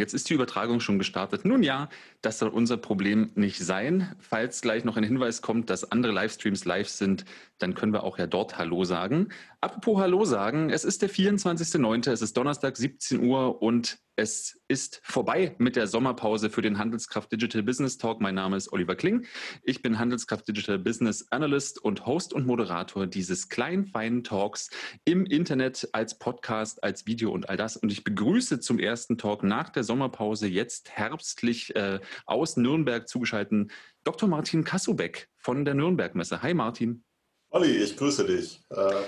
[0.00, 1.44] Jetzt ist die Übertragung schon gestartet.
[1.44, 1.90] Nun ja,
[2.22, 4.16] das soll unser Problem nicht sein.
[4.18, 7.26] Falls gleich noch ein Hinweis kommt, dass andere Livestreams live sind,
[7.58, 9.28] dann können wir auch ja dort Hallo sagen.
[9.62, 15.02] Apropos Hallo sagen, es ist der 24.09., es ist Donnerstag, 17 Uhr und es ist
[15.04, 18.22] vorbei mit der Sommerpause für den Handelskraft Digital Business Talk.
[18.22, 19.26] Mein Name ist Oliver Kling.
[19.62, 24.70] Ich bin Handelskraft Digital Business Analyst und Host und Moderator dieses kleinen, feinen Talks
[25.04, 27.76] im Internet als Podcast, als Video und all das.
[27.76, 33.70] Und ich begrüße zum ersten Talk nach der Sommerpause jetzt herbstlich äh, aus Nürnberg zugeschalten
[34.04, 34.26] Dr.
[34.26, 36.40] Martin Kassubeck von der Nürnberg-Messe.
[36.40, 37.04] Hi Martin.
[37.50, 38.62] Olli, ich grüße dich.
[38.70, 39.02] Äh,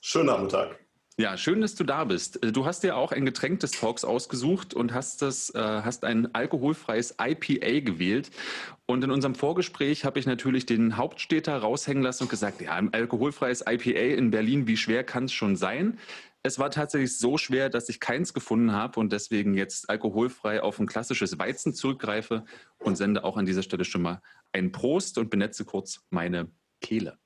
[0.00, 0.78] schönen Nachmittag.
[1.20, 2.44] Ja, schön, dass du da bist.
[2.44, 6.04] Äh, du hast dir auch ein Getränk des Talks ausgesucht und hast das, äh, hast
[6.04, 8.30] ein alkoholfreies IPA gewählt.
[8.86, 12.94] Und in unserem Vorgespräch habe ich natürlich den Hauptstädter raushängen lassen und gesagt, ja, ein
[12.94, 15.98] alkoholfreies IPA in Berlin, wie schwer kann es schon sein?
[16.44, 20.78] Es war tatsächlich so schwer, dass ich keins gefunden habe und deswegen jetzt alkoholfrei auf
[20.78, 22.44] ein klassisches Weizen zurückgreife
[22.78, 26.48] und sende auch an dieser Stelle schon mal einen Prost und benetze kurz meine
[26.80, 27.18] Kehle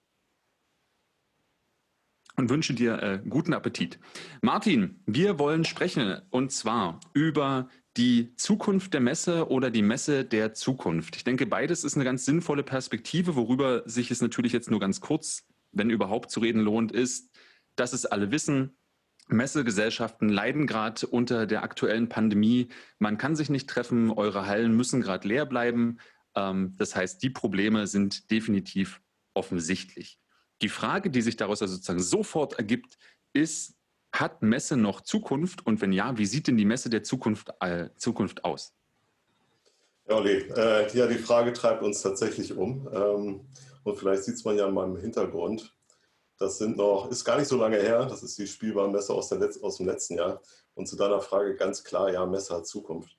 [2.36, 3.98] und wünsche dir äh, guten Appetit.
[4.40, 10.54] Martin, wir wollen sprechen und zwar über die Zukunft der Messe oder die Messe der
[10.54, 11.16] Zukunft.
[11.16, 15.00] Ich denke, beides ist eine ganz sinnvolle Perspektive, worüber sich es natürlich jetzt nur ganz
[15.00, 17.30] kurz, wenn überhaupt zu reden lohnt, ist,
[17.76, 18.76] dass es alle wissen,
[19.28, 22.68] Messegesellschaften leiden gerade unter der aktuellen Pandemie.
[22.98, 25.98] Man kann sich nicht treffen, eure Hallen müssen gerade leer bleiben.
[26.34, 29.00] Ähm, das heißt, die Probleme sind definitiv
[29.34, 30.18] offensichtlich.
[30.62, 32.96] Die Frage, die sich daraus also sozusagen sofort ergibt,
[33.32, 33.74] ist,
[34.12, 35.66] hat Messe noch Zukunft?
[35.66, 38.72] Und wenn ja, wie sieht denn die Messe der Zukunft, äh, Zukunft aus?
[40.08, 42.88] Ja, Olli, äh, ja, die Frage treibt uns tatsächlich um.
[42.92, 43.40] Ähm,
[43.84, 45.74] und vielleicht sieht es man ja in meinem Hintergrund.
[46.38, 48.06] Das sind noch, ist gar nicht so lange her.
[48.06, 50.40] Das ist die Spielwarenmesse aus, aus dem letzten Jahr.
[50.74, 53.16] Und zu deiner Frage ganz klar, ja, Messe hat Zukunft.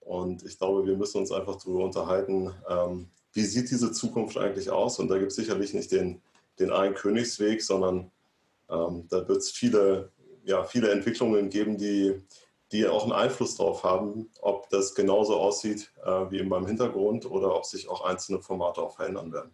[0.00, 4.70] Und ich glaube, wir müssen uns einfach darüber unterhalten, ähm, wie sieht diese Zukunft eigentlich
[4.70, 4.98] aus?
[4.98, 6.22] Und da gibt es sicherlich nicht den
[6.58, 8.10] den einen Königsweg, sondern
[8.68, 10.12] ähm, da wird es viele,
[10.44, 12.22] ja, viele Entwicklungen geben, die,
[12.72, 17.30] die auch einen Einfluss darauf haben, ob das genauso aussieht äh, wie in meinem Hintergrund
[17.30, 19.50] oder ob sich auch einzelne Formate auch verändern werden.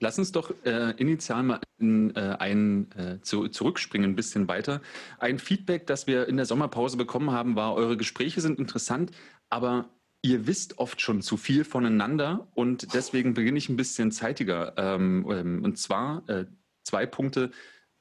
[0.00, 4.80] Lass uns doch äh, initial mal in, äh, ein, äh, zu, zurückspringen, ein bisschen weiter.
[5.18, 9.12] Ein Feedback, das wir in der Sommerpause bekommen haben, war, eure Gespräche sind interessant,
[9.50, 9.88] aber
[10.24, 14.72] Ihr wisst oft schon zu viel voneinander und deswegen beginne ich ein bisschen zeitiger.
[14.78, 16.46] Ähm, ähm, und zwar äh,
[16.82, 17.50] zwei Punkte.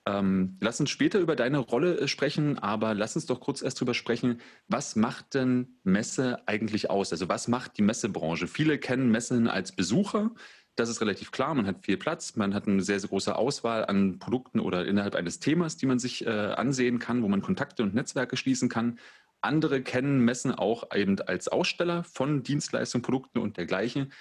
[0.06, 3.82] Ähm, lass uns später über deine Rolle äh, sprechen, aber lass uns doch kurz erst
[3.82, 4.40] drüber sprechen,
[4.70, 7.12] was macht denn Messe eigentlich aus?
[7.12, 8.48] Also was macht die Messebranche?
[8.48, 10.32] Viele kennen Messen als Besucher.
[10.76, 11.54] Das ist relativ klar.
[11.54, 15.16] Man hat viel Platz, man hat eine sehr, sehr große Auswahl an Produkten oder innerhalb
[15.16, 18.98] eines Themas, die man sich äh, ansehen kann, wo man Kontakte und Netzwerke schließen kann.
[19.44, 24.12] Andere kennen Messen auch eben als Aussteller von Dienstleistungen, Produkten und dergleichen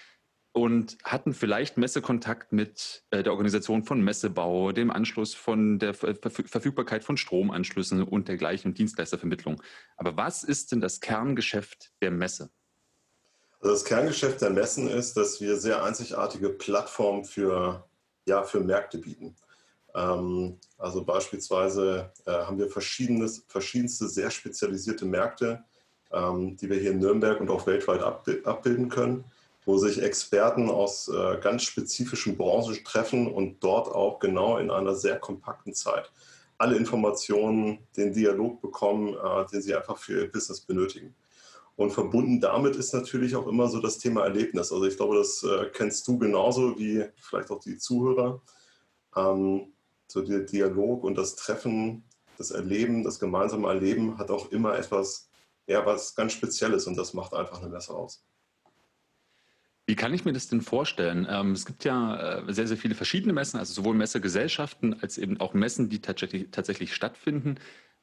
[0.53, 7.05] und hatten vielleicht Messekontakt mit äh, der Organisation von Messebau, dem Anschluss von der Verfügbarkeit
[7.05, 9.63] von Stromanschlüssen und dergleichen und Dienstleistervermittlung.
[9.97, 12.51] Aber was ist denn das Kerngeschäft der Messe?
[13.61, 17.89] Also das Kerngeschäft der Messen ist, dass wir sehr einzigartige Plattformen für,
[18.27, 19.37] ja, für Märkte bieten.
[19.95, 25.65] Ähm, also beispielsweise äh, haben wir verschiedenste sehr spezialisierte Märkte,
[26.13, 29.25] ähm, die wir hier in Nürnberg und auch weltweit abbilden können,
[29.65, 34.95] wo sich Experten aus äh, ganz spezifischen Branchen treffen und dort auch genau in einer
[34.95, 36.11] sehr kompakten Zeit
[36.59, 41.13] alle Informationen, den Dialog bekommen, äh, den sie einfach für ihr Business benötigen.
[41.75, 44.71] Und verbunden damit ist natürlich auch immer so das Thema Erlebnis.
[44.71, 48.41] Also ich glaube, das kennst du genauso wie vielleicht auch die Zuhörer.
[49.17, 49.73] Ähm,
[50.13, 52.05] so der Dialog und das Treffen,
[52.39, 55.31] das Erleben, das gemeinsame Erleben hat auch immer etwas,
[55.67, 58.25] ja, was ganz Spezielles und das macht einfach eine Messe aus.
[59.87, 61.27] Wie kann ich mir das denn vorstellen?
[61.29, 65.41] Ähm, es gibt ja äh, sehr, sehr viele verschiedene Messen, also sowohl Messegesellschaften als eben
[65.41, 67.57] auch Messen, die tatsächlich, tatsächlich stattfinden.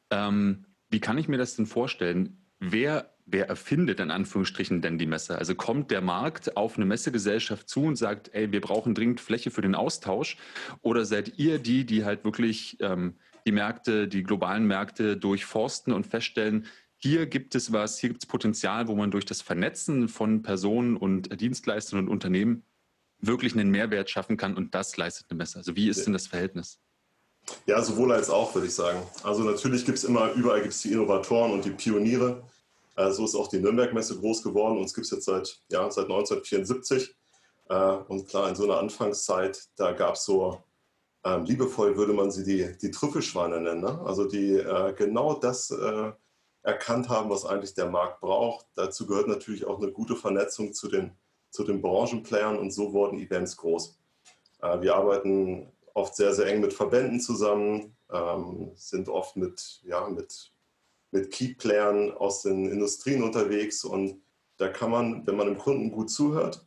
[0.10, 2.46] Ähm, wie kann ich mir das denn vorstellen?
[2.60, 5.38] Wer, wer erfindet in Anführungsstrichen denn die Messe?
[5.38, 9.52] Also kommt der Markt auf eine Messegesellschaft zu und sagt, ey, wir brauchen dringend Fläche
[9.52, 10.38] für den Austausch?
[10.82, 13.16] Oder seid ihr die, die halt wirklich ähm,
[13.46, 16.66] die Märkte, die globalen Märkte durchforsten und feststellen,
[16.98, 20.98] hier gibt es was, hier gibt es Potenzial, wo man durch das Vernetzen von Personen
[20.98, 22.64] und Dienstleistern und Unternehmen
[23.22, 25.58] wirklich einen Mehrwert schaffen kann und das leistet eine Messe.
[25.58, 26.80] Also wie ist denn das Verhältnis?
[27.66, 29.02] Ja, sowohl als auch, würde ich sagen.
[29.24, 32.44] Also natürlich gibt es immer, überall gibt es die Innovatoren und die Pioniere.
[33.00, 34.78] Äh, so ist auch die Nürnberg-Messe groß geworden.
[34.78, 37.16] Uns gibt es jetzt seit, ja, seit 1974.
[37.70, 40.62] Äh, und klar, in so einer Anfangszeit, da gab es so,
[41.24, 43.82] äh, liebevoll würde man sie die, die Trüffelschweine nennen.
[43.82, 44.02] Ne?
[44.06, 45.74] Also die äh, genau das
[46.62, 48.66] erkannt haben, was eigentlich der Markt braucht.
[48.76, 51.12] Dazu gehört natürlich auch eine gute Vernetzung zu den,
[51.52, 53.98] zu den Branchenplayern und so wurden Events groß.
[54.82, 60.52] Wir arbeiten oft sehr, sehr eng mit Verbänden zusammen, ähm, sind oft mit, ja, mit,
[61.12, 64.22] mit Key-Playern aus den Industrien unterwegs und
[64.58, 66.66] da kann man, wenn man dem Kunden gut zuhört,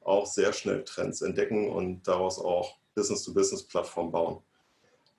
[0.00, 4.42] auch sehr schnell Trends entdecken und daraus auch Business-to-Business-Plattform bauen.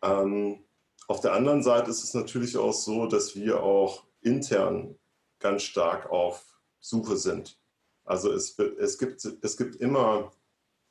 [0.02, 0.60] Ähm,
[1.08, 4.96] auf der anderen Seite ist es natürlich auch so, dass wir auch intern
[5.40, 6.46] ganz stark auf
[6.80, 7.58] Suche sind.
[8.06, 10.32] Also es, es, gibt, es gibt immer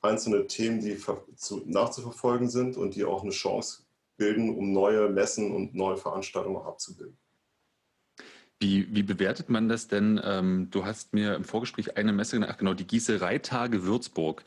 [0.00, 0.99] einzelne Themen, die
[1.37, 3.84] zu, nachzuverfolgen sind und die auch eine Chance
[4.17, 7.17] bilden, um neue Messen und neue Veranstaltungen abzubilden.
[8.62, 10.20] Wie, wie, bewertet man das denn?
[10.23, 14.44] Ähm, du hast mir im Vorgespräch eine Messe genannt, genau, die Gießereitage Würzburg.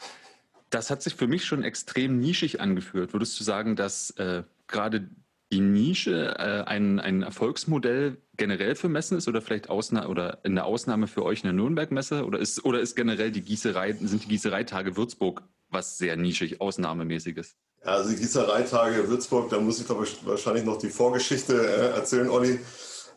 [0.69, 3.11] Das hat sich für mich schon extrem nischig angeführt.
[3.11, 5.09] Würdest du sagen, dass äh, gerade
[5.51, 10.63] die Nische äh, ein, ein Erfolgsmodell generell für Messen ist oder vielleicht Ausna oder eine
[10.63, 12.25] Ausnahme für euch in der Nürnberg-Messe?
[12.25, 17.57] Oder ist, oder ist generell die Gießerei, sind die Gießereitage Würzburg was sehr nischig, Ausnahmemäßiges?
[17.81, 22.29] Also die Gießereitage Würzburg, da muss ich glaube ich wahrscheinlich noch die Vorgeschichte äh, erzählen,
[22.29, 22.59] Olli.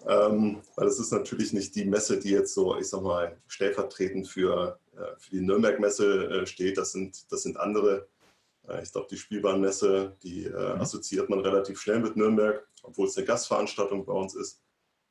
[0.06, 4.28] Ähm, weil es ist natürlich nicht die Messe, die jetzt so, ich sag mal, stellvertretend
[4.28, 6.78] für, äh, für die Nürnberg-Messe äh, steht.
[6.78, 8.06] Das sind, das sind andere
[8.68, 10.80] äh, ich glaube, die Spielbahnmesse, die äh, mhm.
[10.80, 14.62] assoziiert man relativ schnell mit Nürnberg, obwohl es eine Gastveranstaltung bei uns ist.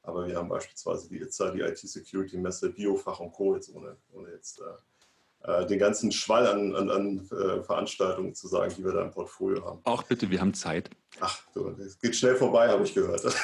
[0.03, 3.55] Aber wir haben beispielsweise die ITSA, die IT-Security-Messe, Biofach und Co.
[3.55, 8.73] jetzt ohne, ohne jetzt äh, äh, den ganzen Schwall an, an, an Veranstaltungen zu sagen,
[8.77, 9.81] die wir da im Portfolio haben.
[9.83, 10.89] Auch bitte, wir haben Zeit.
[11.19, 11.41] Ach,
[11.79, 13.23] es geht schnell vorbei, habe ich gehört.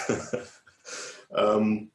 [1.36, 1.92] ähm,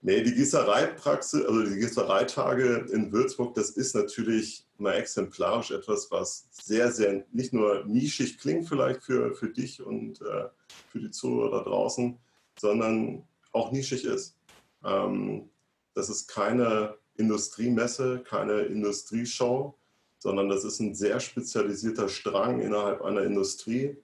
[0.00, 6.46] Nee, die Gießereipraxis, also die Gießereitage in Würzburg, das ist natürlich mal exemplarisch etwas, was
[6.52, 10.48] sehr, sehr nicht nur nischig klingt vielleicht für, für dich und äh,
[10.92, 12.16] für die Zuhörer da draußen,
[12.60, 14.36] sondern auch nischig ist.
[14.84, 15.50] Ähm,
[15.94, 19.76] das ist keine Industriemesse, keine Industrieshow,
[20.20, 23.96] sondern das ist ein sehr spezialisierter Strang innerhalb einer Industrie,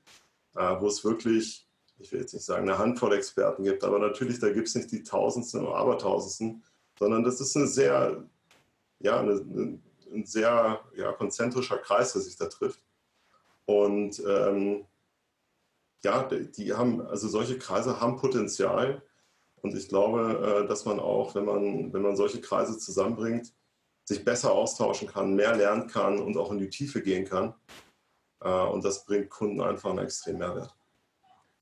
[0.56, 1.63] äh, wo es wirklich
[2.04, 4.92] ich will jetzt nicht sagen, eine Handvoll Experten gibt, aber natürlich, da gibt es nicht
[4.92, 6.62] die Tausendsten oder Abertausendsten,
[6.98, 8.24] sondern das ist eine sehr,
[9.00, 9.32] ja, eine,
[10.12, 12.84] ein sehr ja, konzentrischer Kreis, der sich da trifft.
[13.64, 14.84] Und ähm,
[16.02, 19.02] ja, die haben, also solche Kreise haben Potenzial.
[19.62, 23.54] Und ich glaube, äh, dass man auch, wenn man, wenn man solche Kreise zusammenbringt,
[24.04, 27.54] sich besser austauschen kann, mehr lernen kann und auch in die Tiefe gehen kann.
[28.40, 30.76] Äh, und das bringt Kunden einfach einen extremen Mehrwert.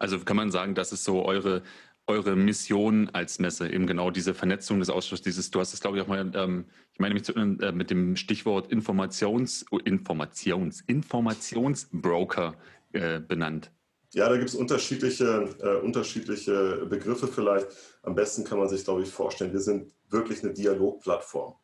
[0.03, 1.63] Also kann man sagen, das ist so eure,
[2.09, 5.97] eure Mission als Messe, eben genau diese Vernetzung des Ausschusses, dieses, du hast es glaube
[5.97, 12.57] ich auch mal, ähm, ich meine mich zu, äh, mit dem Stichwort Informations, Informations, Informationsbroker
[12.93, 13.71] äh, benannt.
[14.13, 17.69] Ja, da gibt es unterschiedliche, äh, unterschiedliche Begriffe vielleicht.
[18.03, 21.55] Am besten kann man sich, glaube ich, vorstellen, wir sind wirklich eine Dialogplattform.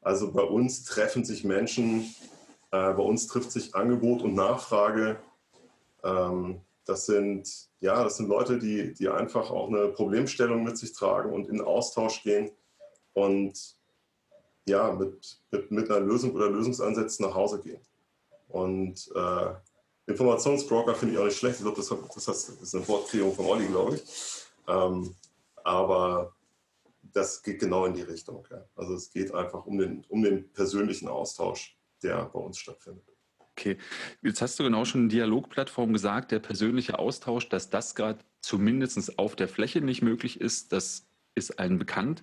[0.00, 2.12] Also bei uns treffen sich Menschen,
[2.72, 5.20] äh, bei uns trifft sich Angebot und Nachfrage.
[6.02, 7.48] Ähm, das sind,
[7.80, 11.60] ja, das sind Leute, die, die einfach auch eine Problemstellung mit sich tragen und in
[11.60, 12.50] Austausch gehen
[13.14, 13.76] und
[14.66, 17.80] ja, mit, mit, mit einer Lösung oder Lösungsansätzen nach Hause gehen.
[18.48, 19.54] Und äh,
[20.06, 21.56] Informationsbroker finde ich auch nicht schlecht.
[21.56, 24.02] Ich glaube, das, das, das, ist eine Wortkreierung von Olli, glaube ich.
[24.68, 25.14] Ähm,
[25.62, 26.34] aber
[27.02, 28.46] das geht genau in die Richtung.
[28.50, 28.64] Ja.
[28.76, 33.13] Also es geht einfach um den, um den persönlichen Austausch, der bei uns stattfindet.
[33.56, 33.76] Okay,
[34.20, 39.36] jetzt hast du genau schon Dialogplattform gesagt, der persönliche Austausch, dass das gerade zumindest auf
[39.36, 41.06] der Fläche nicht möglich ist, das
[41.36, 42.22] ist allen bekannt.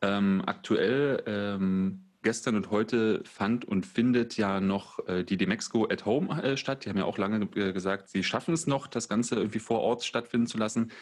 [0.00, 6.06] Ähm, aktuell, ähm, gestern und heute fand und findet ja noch äh, die Demexco at
[6.06, 6.84] Home äh, statt.
[6.84, 9.80] Die haben ja auch lange äh, gesagt, sie schaffen es noch, das Ganze irgendwie vor
[9.80, 10.92] Ort stattfinden zu lassen.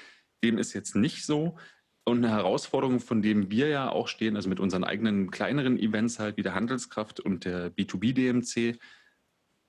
[0.42, 1.56] Dem ist jetzt nicht so.
[2.04, 6.18] Und eine Herausforderung, von dem wir ja auch stehen, also mit unseren eigenen kleineren Events
[6.18, 8.78] halt wie der Handelskraft und der B2B-DMC,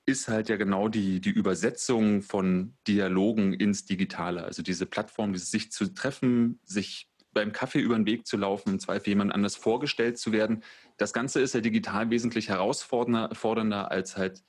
[0.10, 4.44] ist halt ja genau die, die Übersetzung von Dialogen ins Digitale.
[4.44, 8.72] Also diese Plattform, dieses sich zu treffen, sich beim Kaffee über den Weg zu laufen,
[8.72, 10.63] im Zweifel jemand anders vorgestellt zu werden.
[10.98, 14.44] Das Ganze ist ja digital wesentlich herausfordernder als halt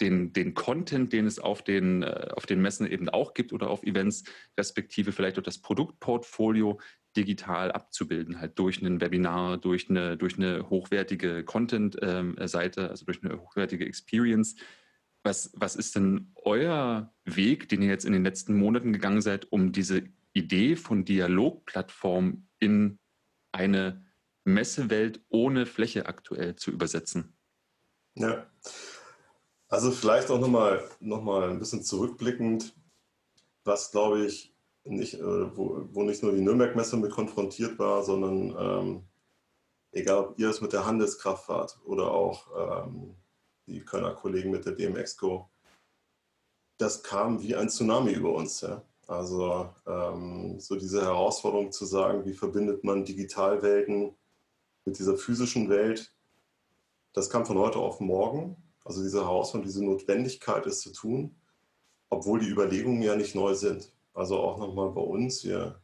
[0.00, 3.70] den, den Content, den es auf den, äh, auf den Messen eben auch gibt oder
[3.70, 4.24] auf Events,
[4.58, 6.80] respektive vielleicht auch das Produktportfolio
[7.16, 13.24] digital abzubilden, halt durch ein Webinar, durch eine, durch eine hochwertige Content-Seite, ähm, also durch
[13.24, 14.56] eine hochwertige Experience
[15.26, 19.52] was, was ist denn euer Weg, den ihr jetzt in den letzten Monaten gegangen seid,
[19.52, 22.98] um diese Idee von Dialogplattform in
[23.52, 24.06] eine
[24.44, 27.36] Messewelt ohne Fläche aktuell zu übersetzen?
[28.14, 28.46] Ja,
[29.68, 32.74] also vielleicht auch nochmal noch mal ein bisschen zurückblickend,
[33.64, 34.54] was, glaube ich,
[34.84, 39.04] nicht, äh, wo, wo, nicht nur die Nürnberg-Messe mit konfrontiert war, sondern ähm,
[39.90, 43.16] egal ob ihr es mit der Handelskraft wart oder auch ähm,
[43.66, 45.48] die Kölner Kollegen mit der DMX-Co,
[46.78, 48.60] das kam wie ein Tsunami über uns.
[48.60, 48.82] Ja?
[49.06, 54.14] Also ähm, so diese Herausforderung zu sagen, wie verbindet man Digitalwelten
[54.84, 56.12] mit dieser physischen Welt,
[57.12, 58.56] das kam von heute auf morgen.
[58.84, 61.34] Also diese Herausforderung, diese Notwendigkeit, es zu tun,
[62.10, 63.90] obwohl die Überlegungen ja nicht neu sind.
[64.12, 65.80] Also auch nochmal bei uns, wir,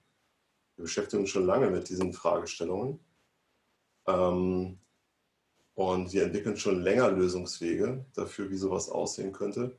[0.76, 3.00] wir, beschäftigen uns schon lange mit diesen Fragestellungen.
[4.06, 4.78] Ähm,
[5.74, 9.78] und wir entwickeln schon länger Lösungswege dafür, wie sowas aussehen könnte.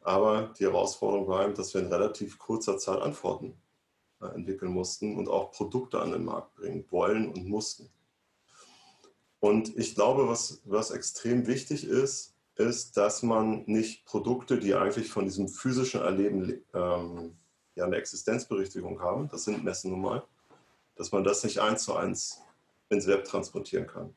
[0.00, 3.54] Aber die Herausforderung war eben, dass wir in relativ kurzer Zeit Antworten
[4.20, 7.90] äh, entwickeln mussten und auch Produkte an den Markt bringen wollen und mussten.
[9.40, 15.10] Und ich glaube, was, was extrem wichtig ist, ist, dass man nicht Produkte, die eigentlich
[15.10, 17.36] von diesem physischen Erleben ähm,
[17.74, 20.22] ja eine Existenzberichtigung haben, das sind Messen nun mal,
[20.96, 22.42] dass man das nicht eins zu eins
[22.90, 24.14] ins Web transportieren kann.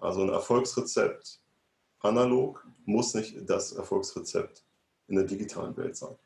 [0.00, 1.40] Also ein Erfolgsrezept
[2.00, 4.64] analog muss nicht das Erfolgsrezept
[5.08, 6.16] in der digitalen Welt sein.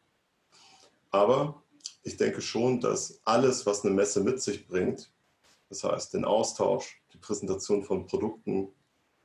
[1.11, 1.63] Aber
[2.03, 5.11] ich denke schon, dass alles, was eine Messe mit sich bringt,
[5.69, 8.69] das heißt den Austausch, die Präsentation von Produkten,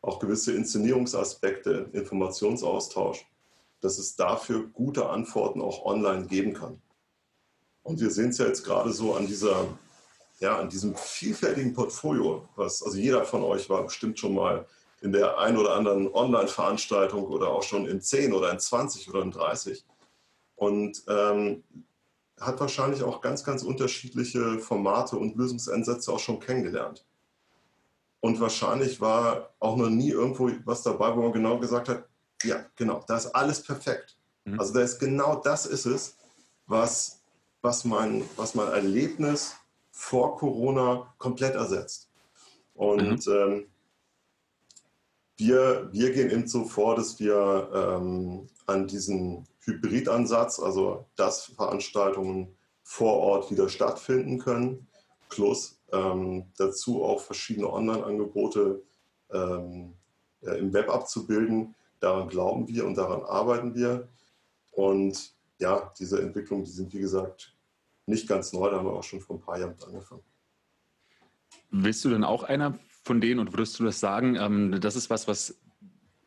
[0.01, 3.25] auch gewisse Inszenierungsaspekte, Informationsaustausch,
[3.82, 6.82] dass es dafür gute Antworten auch online geben kann.
[7.84, 9.68] Und wir sehen es ja jetzt gerade so an dieser,
[10.39, 14.65] ja, an diesem vielfältigen Portfolio, was, also jeder von euch war bestimmt schon mal
[15.01, 19.22] in der ein oder anderen Online-Veranstaltung oder auch schon in 10 oder in 20 oder
[19.22, 19.86] in 30.
[20.55, 21.63] Und ähm,
[22.39, 27.05] hat wahrscheinlich auch ganz, ganz unterschiedliche Formate und Lösungsansätze auch schon kennengelernt.
[28.22, 32.05] Und wahrscheinlich war auch noch nie irgendwo was dabei, wo man genau gesagt hat,
[32.43, 34.17] ja, genau, da ist alles perfekt.
[34.46, 34.60] Mhm.
[34.60, 36.17] Also da ist genau das ist es,
[36.65, 37.22] was,
[37.62, 39.55] was, mein, was mein Erlebnis
[40.00, 42.10] vor Corona komplett ersetzt.
[42.74, 43.34] Und mhm.
[43.34, 43.65] ähm,
[45.36, 52.56] wir, wir gehen eben so vor, dass wir ähm, an diesen Hybridansatz, also dass Veranstaltungen
[52.82, 54.88] vor Ort wieder stattfinden können,
[55.27, 58.82] plus ähm, dazu auch verschiedene Online-Angebote
[59.32, 59.96] ähm,
[60.41, 61.75] ja, im Web abzubilden.
[62.00, 64.08] Daran glauben wir und daran arbeiten wir.
[64.72, 67.53] Und ja, diese Entwicklungen, die sind wie gesagt
[68.10, 70.24] nicht ganz neu, da haben wir auch schon vor ein paar Jahren angefangen.
[71.72, 74.36] Willst du denn auch einer von denen und würdest du das sagen?
[74.36, 75.60] Ähm, das ist was, was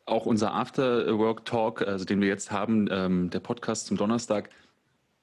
[0.05, 4.49] auch unser After-Work-Talk, also den wir jetzt haben, ähm, der Podcast zum Donnerstag,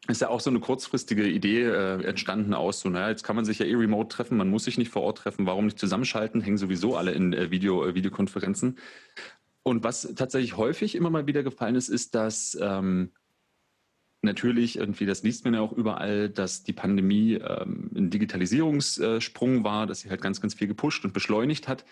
[0.09, 3.45] ist ja auch so eine kurzfristige Idee äh, entstanden aus, so, naja, jetzt kann man
[3.45, 6.41] sich ja eh remote treffen, man muss sich nicht vor Ort treffen, warum nicht zusammenschalten,
[6.41, 8.79] hängen sowieso alle in äh, Video, äh, Videokonferenzen.
[9.63, 13.13] Und was tatsächlich häufig immer mal wieder gefallen ist, ist, dass ähm,
[14.23, 19.87] natürlich irgendwie, das liest man ja auch überall, dass die Pandemie ähm, ein Digitalisierungssprung war,
[19.87, 21.85] dass sie halt ganz, ganz viel gepusht und beschleunigt hat.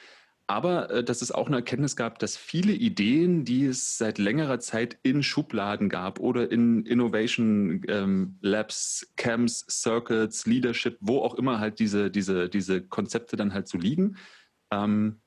[0.46, 4.60] Aber äh, dass es auch eine Erkenntnis gab, dass viele Ideen, die es seit längerer
[4.60, 11.60] Zeit in Schubladen gab oder in Innovation ähm, Labs, Camps, Circuits, Leadership, wo auch immer
[11.60, 14.16] halt diese, diese, diese Konzepte dann halt so liegen,
[14.70, 15.20] ähm,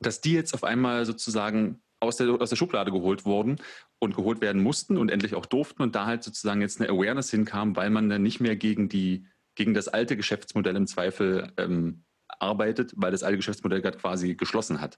[0.00, 3.56] dass die jetzt auf einmal sozusagen aus der, aus der Schublade geholt wurden
[3.98, 7.30] und geholt werden mussten und endlich auch durften und da halt sozusagen jetzt eine Awareness
[7.30, 12.04] hinkam, weil man dann nicht mehr gegen die gegen das alte Geschäftsmodell im Zweifel ähm,
[12.28, 14.96] arbeitet, weil das alte Geschäftsmodell gerade quasi geschlossen hat.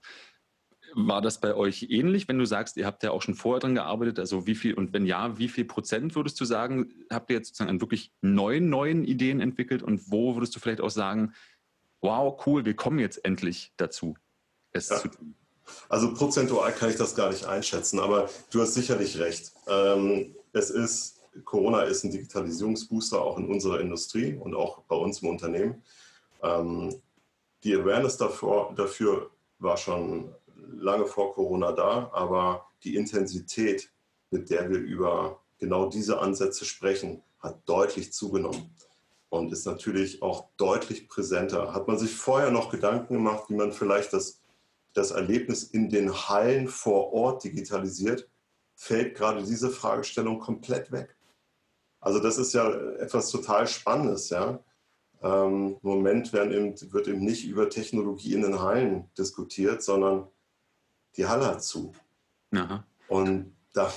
[0.95, 3.75] War das bei euch ähnlich, wenn du sagst, ihr habt ja auch schon vorher dran
[3.75, 4.19] gearbeitet?
[4.19, 7.47] Also wie viel und wenn ja, wie viel Prozent würdest du sagen, habt ihr jetzt
[7.47, 11.33] sozusagen an wirklich neuen, neuen Ideen entwickelt und wo würdest du vielleicht auch sagen,
[12.01, 14.15] wow, cool, wir kommen jetzt endlich dazu,
[14.71, 14.97] es ja.
[14.99, 15.35] zu tun?
[15.89, 19.53] Also prozentual kann ich das gar nicht einschätzen, aber du hast sicherlich recht.
[19.67, 25.21] Ähm, es ist, Corona ist ein Digitalisierungsbooster auch in unserer Industrie und auch bei uns
[25.21, 25.81] im Unternehmen.
[26.41, 27.01] Ähm,
[27.63, 30.35] die Awareness davor, dafür war schon
[30.77, 33.89] lange vor Corona da, aber die Intensität,
[34.31, 38.75] mit der wir über genau diese Ansätze sprechen, hat deutlich zugenommen
[39.29, 41.73] und ist natürlich auch deutlich präsenter.
[41.73, 44.41] Hat man sich vorher noch Gedanken gemacht, wie man vielleicht das,
[44.93, 48.29] das Erlebnis in den Hallen vor Ort digitalisiert,
[48.75, 51.15] fällt gerade diese Fragestellung komplett weg.
[51.99, 54.59] Also das ist ja etwas total Spannendes, ja.
[55.21, 60.27] Ähm, Im Moment eben, wird eben nicht über Technologie in den Hallen diskutiert, sondern
[61.15, 61.93] die Halle hat zu.
[62.51, 62.85] Aha.
[63.07, 63.91] Und da,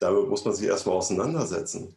[0.00, 1.94] damit muss man sich erstmal auseinandersetzen.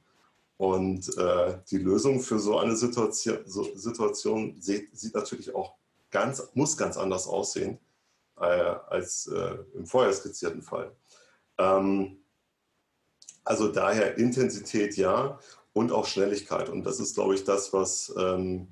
[0.57, 5.73] Und äh, die Lösung für so eine Situation, so Situation sieht, sieht, natürlich auch
[6.11, 7.79] ganz, muss ganz anders aussehen
[8.39, 10.95] äh, als äh, im vorher skizzierten Fall.
[11.57, 12.17] Ähm,
[13.43, 15.39] also daher Intensität ja.
[15.73, 16.69] und auch Schnelligkeit.
[16.69, 18.67] Und das ist, glaube ich, das, was, ähm,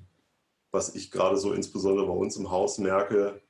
[0.70, 3.40] was ich gerade so insbesondere bei uns im Haus merke.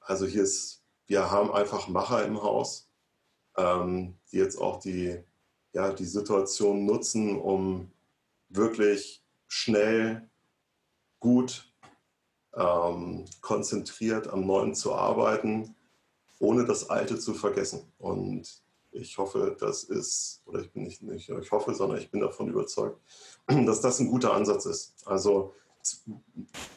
[0.00, 2.90] Also hier ist, wir haben einfach Macher im Haus,
[3.56, 5.22] ähm, die jetzt auch die,
[5.72, 7.90] ja, die Situation nutzen, um
[8.48, 10.28] wirklich schnell,
[11.20, 11.72] gut,
[12.56, 15.74] ähm, konzentriert am Neuen zu arbeiten,
[16.38, 17.92] ohne das Alte zu vergessen.
[17.98, 22.20] Und ich hoffe, das ist, oder ich bin nicht, nicht ich hoffe, sondern ich bin
[22.20, 23.00] davon überzeugt,
[23.46, 24.94] dass das ein guter Ansatz ist.
[25.04, 25.52] Also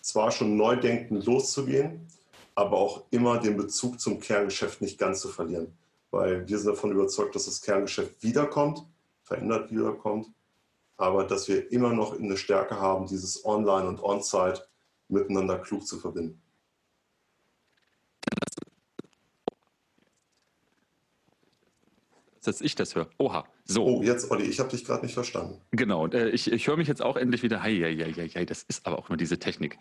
[0.02, 2.08] zwar schon neu denken loszugehen,
[2.56, 5.78] aber auch immer den Bezug zum Kerngeschäft nicht ganz zu verlieren.
[6.12, 8.84] Weil wir sind davon überzeugt, dass das Kerngeschäft wiederkommt,
[9.22, 10.28] verändert wiederkommt,
[10.98, 14.68] aber dass wir immer noch eine Stärke haben, dieses Online und On-Site
[15.10, 16.42] miteinander klug zu verbinden.
[22.48, 23.10] dass ich das höre.
[23.18, 23.86] Oha, so.
[23.86, 25.60] Oh, jetzt, Olli, ich habe dich gerade nicht verstanden.
[25.72, 27.62] Genau, äh, ich, ich höre mich jetzt auch endlich wieder.
[27.62, 29.78] Hei, hei, hei, hei, das ist aber auch immer diese Technik.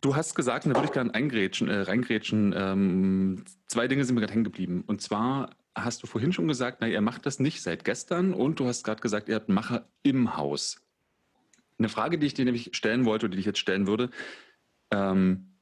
[0.00, 4.14] Du hast gesagt, und da würde ich gerne eingrätschen, äh, reingrätschen, ähm, zwei Dinge sind
[4.14, 4.82] mir gerade hängen geblieben.
[4.86, 8.58] Und zwar hast du vorhin schon gesagt, na, ihr macht das nicht seit gestern und
[8.58, 10.82] du hast gerade gesagt, ihr habt Macher im Haus.
[11.82, 14.10] Eine Frage, die ich dir nämlich stellen wollte oder die ich jetzt stellen würde,
[14.92, 15.58] ähm,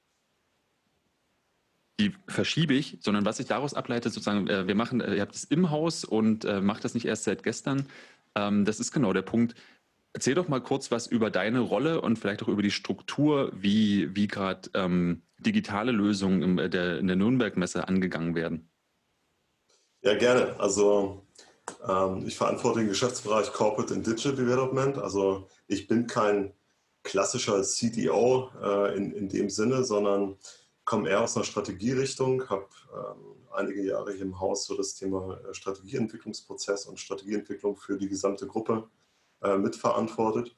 [1.99, 5.35] die verschiebe ich, sondern was ich daraus ableite, sozusagen, äh, wir machen, äh, ihr habt
[5.35, 7.87] es im Haus und äh, macht das nicht erst seit gestern.
[8.35, 9.55] Ähm, das ist genau der Punkt.
[10.13, 14.15] Erzähl doch mal kurz was über deine Rolle und vielleicht auch über die Struktur, wie,
[14.15, 18.69] wie gerade ähm, digitale Lösungen im, äh, der, in der Nürnberg-Messe angegangen werden.
[20.03, 20.61] Ja, gerne.
[20.61, 21.27] Also
[22.27, 24.99] ich verantworte den Geschäftsbereich Corporate and Digital Development.
[24.99, 26.53] Also ich bin kein
[27.03, 30.37] klassischer CDO äh, in, in dem Sinne, sondern
[30.85, 35.39] komme eher aus einer Strategierichtung, habe ähm, einige Jahre hier im Haus so das Thema
[35.49, 38.89] äh, Strategieentwicklungsprozess und Strategieentwicklung für die gesamte Gruppe
[39.43, 40.55] äh, mitverantwortet.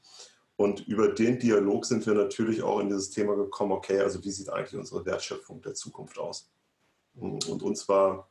[0.56, 4.30] Und über den Dialog sind wir natürlich auch in dieses Thema gekommen, okay, also wie
[4.30, 6.50] sieht eigentlich unsere Wertschöpfung der Zukunft aus?
[7.14, 8.28] Und uns war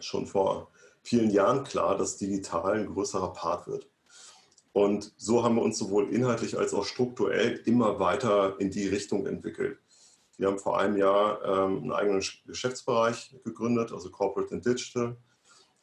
[0.00, 0.70] schon vor
[1.10, 3.88] vielen Jahren klar, dass digital ein größerer Part wird.
[4.72, 9.26] Und so haben wir uns sowohl inhaltlich als auch strukturell immer weiter in die Richtung
[9.26, 9.78] entwickelt.
[10.36, 15.16] Wir haben vor einem Jahr ähm, einen eigenen Geschäftsbereich gegründet, also Corporate and Digital,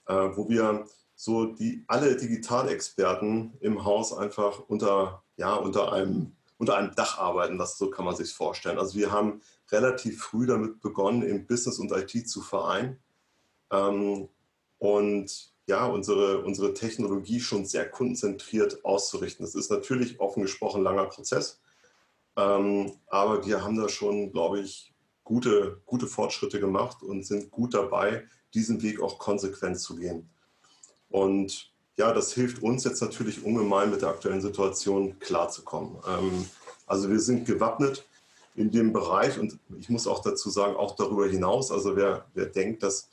[0.06, 0.86] äh, wo wir
[1.16, 7.58] so die, alle Digitalexperten im Haus einfach unter, ja, unter, einem, unter einem Dach arbeiten.
[7.58, 8.80] Das, so kann man sich vorstellen.
[8.80, 9.42] Also wir haben
[9.74, 12.98] relativ früh damit begonnen, im Business und IT zu vereinen.
[13.72, 14.30] Ähm,
[14.80, 19.46] und ja, unsere, unsere Technologie schon sehr kundenzentriert auszurichten.
[19.46, 21.60] Das ist natürlich offen gesprochen ein langer Prozess.
[22.38, 27.74] Ähm, aber wir haben da schon, glaube ich, gute, gute Fortschritte gemacht und sind gut
[27.74, 30.30] dabei, diesen Weg auch konsequent zu gehen.
[31.10, 35.98] Und ja, das hilft uns jetzt natürlich ungemein mit der aktuellen Situation klarzukommen.
[36.08, 36.46] Ähm,
[36.86, 38.06] also wir sind gewappnet
[38.56, 42.46] in dem Bereich und ich muss auch dazu sagen, auch darüber hinaus, also wer, wer
[42.46, 43.10] denkt, dass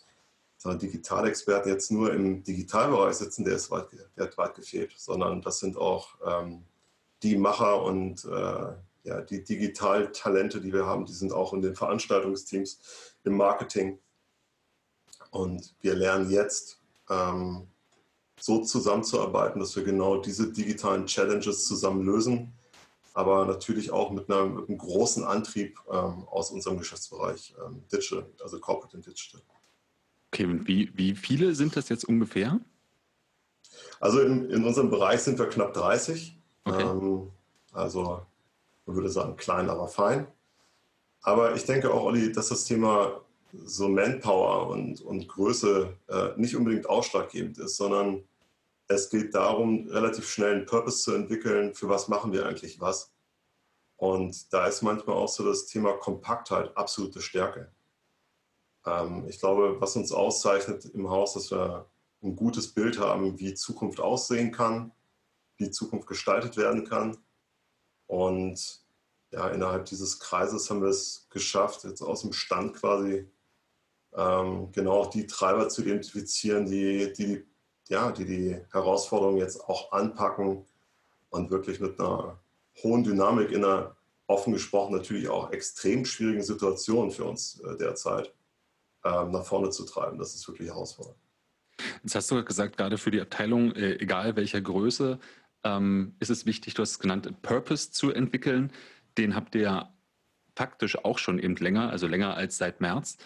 [0.72, 5.58] Digitalexperten jetzt nur im Digitalbereich sitzen, der ist weit, der hat weit gefehlt, sondern das
[5.58, 6.64] sind auch ähm,
[7.22, 8.72] die Macher und äh,
[9.04, 12.80] ja, die Digitaltalente, die wir haben, die sind auch in den Veranstaltungsteams,
[13.24, 13.98] im Marketing.
[15.30, 17.68] Und wir lernen jetzt ähm,
[18.40, 22.52] so zusammenzuarbeiten, dass wir genau diese digitalen Challenges zusammen lösen,
[23.12, 28.26] aber natürlich auch mit, einer, mit einem großen Antrieb ähm, aus unserem Geschäftsbereich ähm, Digital,
[28.42, 29.42] also Corporate and Digital.
[30.34, 32.58] Okay, und wie, wie viele sind das jetzt ungefähr?
[34.00, 36.36] Also in, in unserem Bereich sind wir knapp 30.
[36.64, 36.82] Okay.
[36.82, 37.30] Ähm,
[37.72, 38.26] also
[38.84, 40.26] man würde sagen, klein, aber fein.
[41.22, 43.20] Aber ich denke auch, Olli, dass das Thema
[43.64, 48.24] so Manpower und, und Größe äh, nicht unbedingt ausschlaggebend ist, sondern
[48.88, 53.12] es geht darum, relativ schnell einen Purpose zu entwickeln, für was machen wir eigentlich was.
[53.96, 57.70] Und da ist manchmal auch so das Thema Kompaktheit absolute Stärke.
[58.86, 61.86] Ähm, ich glaube, was uns auszeichnet im Haus, dass wir
[62.22, 64.92] ein gutes Bild haben, wie Zukunft aussehen kann,
[65.56, 67.16] wie Zukunft gestaltet werden kann.
[68.06, 68.82] Und
[69.30, 73.28] ja, innerhalb dieses Kreises haben wir es geschafft, jetzt aus dem Stand quasi
[74.14, 77.44] ähm, genau auch die Treiber zu identifizieren, die die,
[77.88, 80.64] ja, die die Herausforderungen jetzt auch anpacken
[81.30, 82.38] und wirklich mit einer
[82.82, 88.32] hohen Dynamik in einer offen gesprochen natürlich auch extrem schwierigen Situation für uns äh, derzeit
[89.04, 90.18] ähm, nach vorne zu treiben.
[90.18, 91.18] Das ist wirklich herausfordernd.
[92.02, 95.18] Jetzt hast du gesagt, gerade für die Abteilung, äh, egal welcher Größe,
[95.64, 98.72] ähm, ist es wichtig, du hast es genannt, Purpose zu entwickeln.
[99.18, 99.88] Den habt ihr
[100.56, 103.16] faktisch auch schon eben länger, also länger als seit März.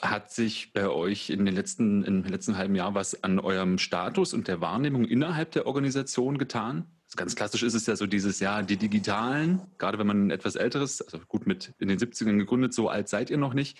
[0.00, 4.34] Hat sich bei euch in den letzten, im letzten halben Jahr was an eurem Status
[4.34, 6.86] und der Wahrnehmung innerhalb der Organisation getan?
[7.06, 10.56] Also ganz klassisch ist es ja so dieses Jahr, die Digitalen, gerade wenn man etwas
[10.56, 13.78] älteres, also gut mit in den 70ern gegründet, so alt seid ihr noch nicht,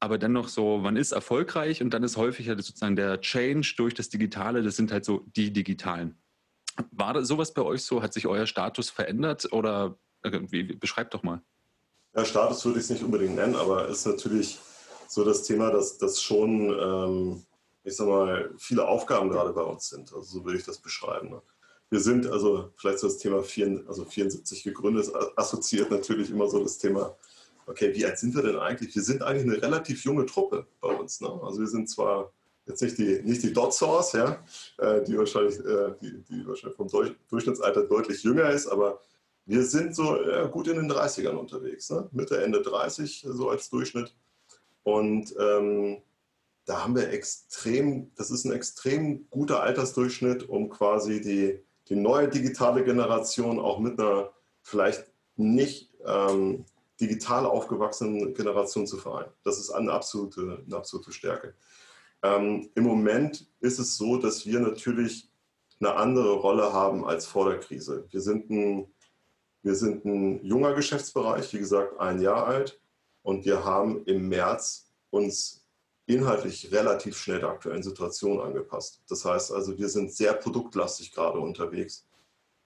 [0.00, 3.94] aber dennoch so, man ist erfolgreich und dann ist häufig halt sozusagen der Change durch
[3.94, 6.18] das Digitale, das sind halt so die Digitalen.
[6.90, 8.02] War das sowas bei euch so?
[8.02, 11.42] Hat sich euer Status verändert oder wie, beschreibt doch mal.
[12.14, 14.58] Ja, Status würde ich es nicht unbedingt nennen, aber ist natürlich
[15.08, 17.46] so das Thema, dass das schon, ähm,
[17.84, 20.12] ich sag mal, viele Aufgaben gerade bei uns sind.
[20.12, 21.30] Also so würde ich das beschreiben.
[21.30, 21.42] Ne?
[21.88, 26.62] Wir sind also vielleicht so das Thema 4, also 74 gegründet, assoziiert natürlich immer so
[26.62, 27.16] das Thema,
[27.66, 28.94] okay, wie alt sind wir denn eigentlich?
[28.94, 31.20] Wir sind eigentlich eine relativ junge Truppe bei uns.
[31.20, 31.28] Ne?
[31.42, 32.32] Also wir sind zwar
[32.66, 34.42] jetzt nicht die, nicht die Dot Source, ja,
[34.78, 36.88] äh, die, wahrscheinlich, äh, die, die wahrscheinlich vom
[37.28, 39.00] Durchschnittsalter deutlich jünger ist, aber
[39.44, 42.08] wir sind so äh, gut in den 30ern unterwegs, ne?
[42.10, 44.12] Mitte, Ende 30 so als Durchschnitt.
[44.82, 46.02] Und ähm,
[46.64, 52.28] da haben wir extrem, das ist ein extrem guter Altersdurchschnitt, um quasi die, die neue
[52.28, 55.04] digitale Generation auch mit einer vielleicht
[55.36, 56.64] nicht ähm,
[57.00, 59.30] digital aufgewachsenen Generation zu vereinen.
[59.44, 61.54] Das ist eine absolute, eine absolute Stärke.
[62.22, 65.30] Ähm, Im Moment ist es so, dass wir natürlich
[65.80, 68.06] eine andere Rolle haben als vor der Krise.
[68.10, 68.86] Wir sind ein,
[69.62, 72.80] wir sind ein junger Geschäftsbereich, wie gesagt, ein Jahr alt.
[73.22, 75.66] Und wir haben im März uns
[76.06, 79.02] inhaltlich relativ schnell der aktuellen Situation angepasst.
[79.08, 82.06] Das heißt also, wir sind sehr produktlastig gerade unterwegs.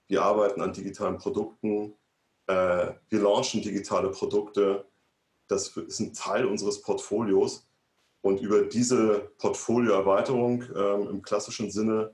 [0.07, 1.95] Wir arbeiten an digitalen Produkten,
[2.51, 4.85] äh, wir launchen digitale Produkte.
[5.47, 7.67] Das ist ein Teil unseres Portfolios.
[8.21, 12.13] Und über diese Portfolioerweiterung ähm, im klassischen Sinne,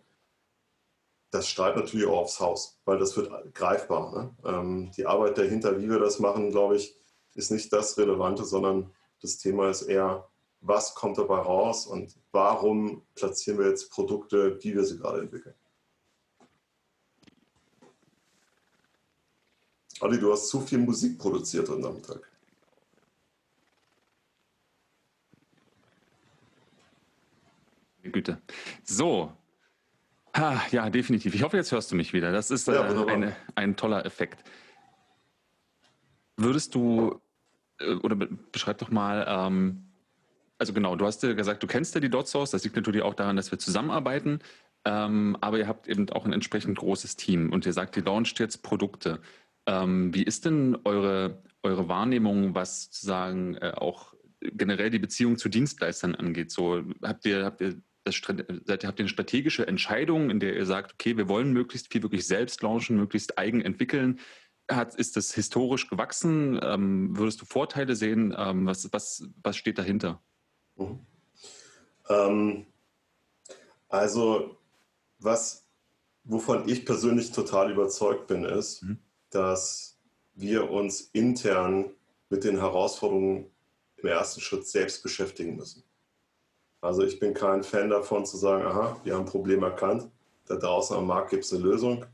[1.31, 4.11] das strahlt natürlich auch aufs Haus, weil das wird greifbar.
[4.15, 4.35] Ne?
[4.45, 6.95] Ähm, die Arbeit dahinter, wie wir das machen, glaube ich,
[7.35, 10.29] ist nicht das Relevante, sondern das Thema ist eher,
[10.61, 15.55] was kommt dabei raus und warum platzieren wir jetzt Produkte, wie wir sie gerade entwickeln.
[19.99, 22.19] Olli, du hast zu viel Musik produziert heute Nachmittag.
[28.03, 28.41] Güte.
[28.83, 29.33] So.
[30.33, 31.33] Ah, ja, definitiv.
[31.33, 32.31] Ich hoffe, jetzt hörst du mich wieder.
[32.31, 34.43] Das ist äh, ja, eine, ein toller Effekt.
[36.37, 37.19] Würdest du,
[37.79, 39.83] äh, oder beschreib doch mal, ähm,
[40.59, 42.51] also genau, du hast ja gesagt, du kennst ja die Dot Source.
[42.51, 44.39] Das liegt natürlich auch daran, dass wir zusammenarbeiten.
[44.85, 48.39] Ähm, aber ihr habt eben auch ein entsprechend großes Team und ihr sagt, ihr launcht
[48.39, 49.19] jetzt Produkte.
[49.67, 55.49] Ähm, wie ist denn eure, eure Wahrnehmung, was sozusagen äh, auch generell die Beziehung zu
[55.49, 56.51] Dienstleistern angeht?
[56.51, 60.55] So habt ihr, habt ihr das, seid ihr habt ihr eine strategische Entscheidung, in der
[60.55, 64.21] ihr sagt, okay, wir wollen möglichst viel wirklich selbst launchen, möglichst eigen entwickeln.
[64.71, 66.57] Hat, ist das historisch gewachsen?
[66.63, 68.33] Ähm, würdest du Vorteile sehen?
[68.37, 70.21] Ähm, was, was, was steht dahinter?
[70.77, 70.99] Mhm.
[72.07, 72.65] Ähm,
[73.89, 74.57] also,
[75.19, 75.67] was,
[76.23, 78.99] wovon ich persönlich total überzeugt bin, ist, mhm
[79.37, 79.95] dass
[80.33, 81.91] wir uns intern
[82.29, 83.51] mit den Herausforderungen
[83.97, 85.83] im ersten Schritt selbst beschäftigen müssen.
[86.81, 90.09] Also ich bin kein Fan davon zu sagen, aha, wir haben ein Problem erkannt,
[90.47, 92.05] da draußen am Markt gibt es eine Lösung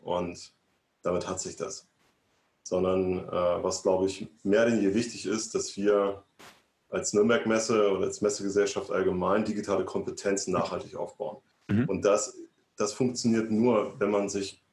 [0.00, 0.52] und
[1.02, 1.86] damit hat sich das.
[2.62, 6.24] Sondern äh, was, glaube ich, mehr denn je wichtig ist, dass wir
[6.90, 11.38] als Nürnberg-Messe oder als Messegesellschaft allgemein digitale Kompetenzen nachhaltig aufbauen.
[11.68, 11.88] Mhm.
[11.88, 12.36] Und das,
[12.76, 14.63] das funktioniert nur, wenn man sich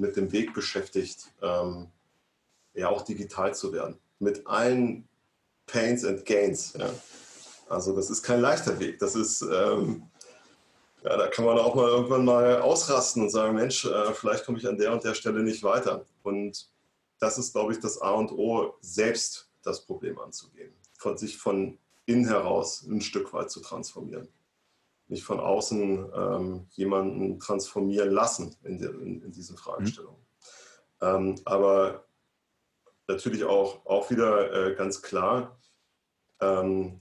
[0.00, 1.88] mit dem Weg beschäftigt, ähm,
[2.74, 3.98] ja auch digital zu werden.
[4.18, 5.08] Mit allen
[5.66, 6.74] Pains and Gains.
[6.78, 6.90] Ja.
[7.68, 8.98] Also das ist kein leichter Weg.
[8.98, 10.02] Das ist, ähm,
[11.04, 14.58] ja, da kann man auch mal irgendwann mal ausrasten und sagen, Mensch, äh, vielleicht komme
[14.58, 16.04] ich an der und der Stelle nicht weiter.
[16.22, 16.68] Und
[17.18, 20.72] das ist, glaube ich, das A und O, selbst das Problem anzugehen.
[20.98, 24.28] Von sich von innen heraus ein Stück weit zu transformieren
[25.10, 30.20] nicht von außen ähm, jemanden transformieren lassen in, der, in, in diesen Fragestellungen.
[31.00, 31.06] Mhm.
[31.06, 32.04] Ähm, aber
[33.08, 35.58] natürlich auch, auch wieder äh, ganz klar,
[36.40, 37.00] ähm,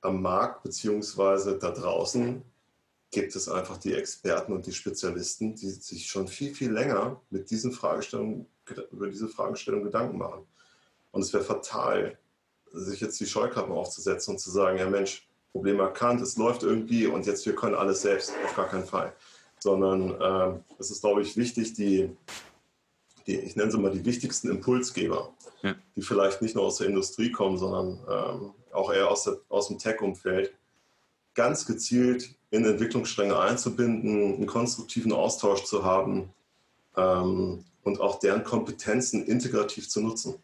[0.00, 2.42] am Markt beziehungsweise da draußen
[3.10, 7.48] gibt es einfach die Experten und die Spezialisten, die sich schon viel, viel länger mit
[7.48, 8.46] diesen Fragestellungen,
[8.90, 10.46] über diese Fragestellung Gedanken machen.
[11.12, 12.18] Und es wäre fatal,
[12.72, 17.06] sich jetzt die Scheuklappen aufzusetzen und zu sagen, ja Mensch, Problem erkannt, es läuft irgendwie
[17.06, 19.12] und jetzt wir können alles selbst, auf gar keinen Fall.
[19.60, 22.10] Sondern äh, es ist, glaube ich, wichtig, die,
[23.28, 25.76] die, ich nenne sie mal die wichtigsten Impulsgeber, ja.
[25.94, 29.68] die vielleicht nicht nur aus der Industrie kommen, sondern ähm, auch eher aus, der, aus
[29.68, 30.52] dem Tech-Umfeld,
[31.34, 36.30] ganz gezielt in Entwicklungsstränge einzubinden, einen konstruktiven Austausch zu haben
[36.96, 40.34] ähm, und auch deren Kompetenzen integrativ zu nutzen.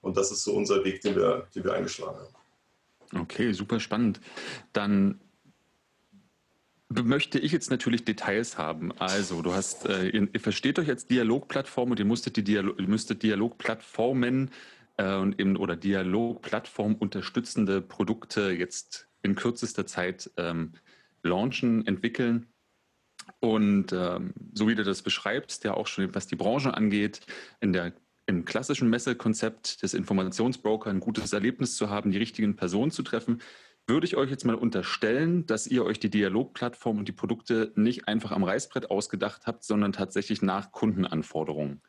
[0.00, 2.34] Und das ist so unser Weg, den wir, den wir eingeschlagen haben.
[3.14, 4.20] Okay, super spannend.
[4.72, 5.20] Dann
[6.90, 8.92] möchte ich jetzt natürlich Details haben.
[8.98, 12.78] Also, du hast, äh, ihr, ihr, versteht euch als Dialogplattform und ihr musstet die Dialog,
[12.78, 14.50] ihr müsstet Dialogplattformen
[14.96, 20.72] äh, und eben oder Dialogplattform unterstützende Produkte jetzt in kürzester Zeit ähm,
[21.22, 22.46] launchen, entwickeln.
[23.40, 27.20] Und ähm, so wie du das beschreibst, ja auch schon was die Branche angeht,
[27.60, 27.92] in der
[28.28, 33.40] im klassischen Messekonzept des Informationsbroker ein gutes Erlebnis zu haben, die richtigen Personen zu treffen,
[33.86, 38.06] würde ich euch jetzt mal unterstellen, dass ihr euch die Dialogplattform und die Produkte nicht
[38.06, 41.80] einfach am Reißbrett ausgedacht habt, sondern tatsächlich nach Kundenanforderungen.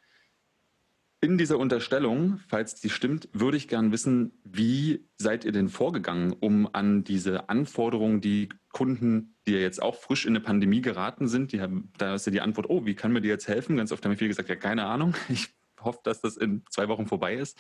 [1.20, 6.32] In dieser Unterstellung, falls die stimmt, würde ich gern wissen, wie seid ihr denn vorgegangen,
[6.32, 11.28] um an diese Anforderungen, die Kunden, die ja jetzt auch frisch in eine Pandemie geraten
[11.28, 13.76] sind, die haben, da ist ja die Antwort, oh, wie kann mir die jetzt helfen?
[13.76, 17.08] Ganz oft haben viele gesagt, ja, keine Ahnung, ich hoffe, dass das in zwei Wochen
[17.08, 17.58] vorbei ist.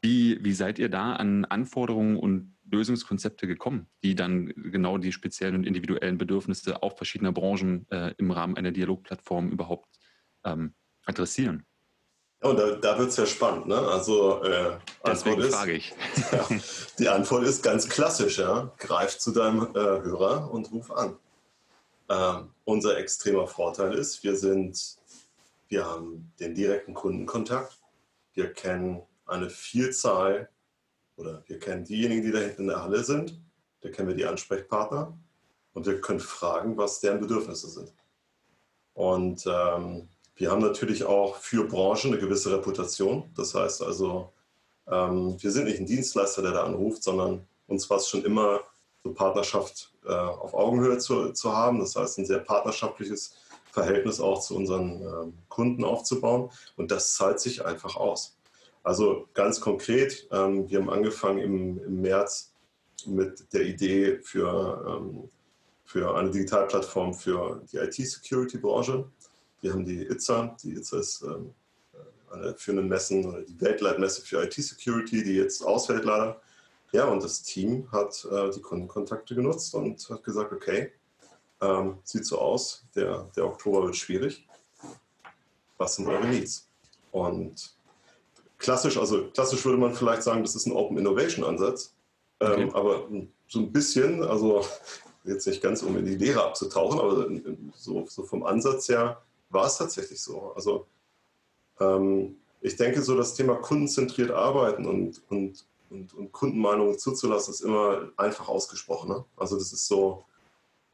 [0.00, 5.54] Wie, wie seid ihr da an Anforderungen und Lösungskonzepte gekommen, die dann genau die speziellen
[5.54, 9.88] und individuellen Bedürfnisse auch verschiedener Branchen äh, im Rahmen einer Dialogplattform überhaupt
[10.44, 11.66] ähm, adressieren?
[12.42, 13.66] und da, da wird es ja spannend.
[13.66, 13.78] Ne?
[13.78, 15.94] Also, äh, Deswegen ist, frage ich.
[16.32, 16.48] Ja,
[16.98, 18.38] die Antwort ist ganz klassisch.
[18.38, 18.72] Ja?
[18.78, 21.16] Greif zu deinem äh, Hörer und ruf an.
[22.08, 24.96] Ähm, unser extremer Vorteil ist, wir sind,
[25.72, 27.80] wir haben den direkten Kundenkontakt.
[28.34, 30.50] Wir kennen eine Vielzahl
[31.16, 33.40] oder wir kennen diejenigen, die da hinten in der Halle sind.
[33.80, 35.16] Da kennen wir die Ansprechpartner
[35.72, 37.90] und wir können fragen, was deren Bedürfnisse sind.
[38.92, 43.30] Und ähm, wir haben natürlich auch für Branchen eine gewisse Reputation.
[43.34, 44.30] Das heißt also,
[44.86, 48.60] ähm, wir sind nicht ein Dienstleister, der da anruft, sondern uns war es schon immer
[49.02, 51.80] so Partnerschaft äh, auf Augenhöhe zu, zu, haben.
[51.80, 53.36] Das heißt, ein sehr partnerschaftliches
[53.72, 56.50] Verhältnis auch zu unseren ähm, Kunden aufzubauen.
[56.76, 58.36] Und das zahlt sich einfach aus.
[58.84, 62.52] Also ganz konkret, ähm, wir haben angefangen im, März
[63.06, 65.28] mit der Idee für, ähm,
[65.84, 69.04] für eine Digitalplattform für die IT-Security-Branche.
[69.60, 71.24] Wir haben die ITSA, die ITSA ist
[72.32, 76.40] eine führende Messen die Weltleitmesse für IT-Security, die jetzt ausfällt leider.
[76.92, 80.92] Ja, und das Team hat äh, die Kundenkontakte genutzt und hat gesagt, okay,
[81.62, 84.46] ähm, sieht so aus, der, der Oktober wird schwierig.
[85.78, 86.68] Was sind eure Needs?
[87.12, 87.74] Und
[88.58, 91.94] klassisch, also klassisch würde man vielleicht sagen, das ist ein Open Innovation Ansatz,
[92.40, 92.70] ähm, okay.
[92.74, 93.08] aber
[93.48, 94.64] so ein bisschen, also
[95.24, 97.28] jetzt nicht ganz um in die Lehre abzutauchen, aber
[97.74, 100.52] so, so vom Ansatz her war es tatsächlich so.
[100.54, 100.86] Also
[101.80, 107.60] ähm, ich denke, so das Thema kundenzentriert arbeiten und, und, und, und Kundenmeinungen zuzulassen, ist
[107.60, 109.10] immer einfach ausgesprochen.
[109.10, 109.24] Ne?
[109.36, 110.24] Also das ist so,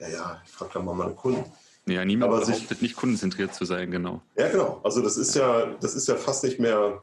[0.00, 1.44] ja, ja, ich frage da mal meinen Kunden.
[1.86, 4.20] Ja, niemand Aber behauptet sich, nicht kundenzentriert zu sein, genau.
[4.36, 4.80] Ja, genau.
[4.84, 7.02] Also das ist ja, das ist ja fast nicht mehr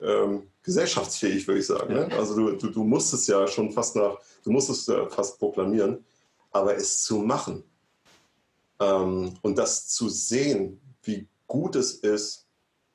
[0.00, 1.94] ähm, gesellschaftsfähig, würde ich sagen.
[1.94, 2.08] Ne?
[2.12, 5.38] Also du, du, du musst es ja schon fast nach, du musst es ja fast
[5.38, 6.04] proklamieren,
[6.50, 7.62] aber es zu machen,
[8.80, 12.46] ähm, und das zu sehen, wie gut es ist,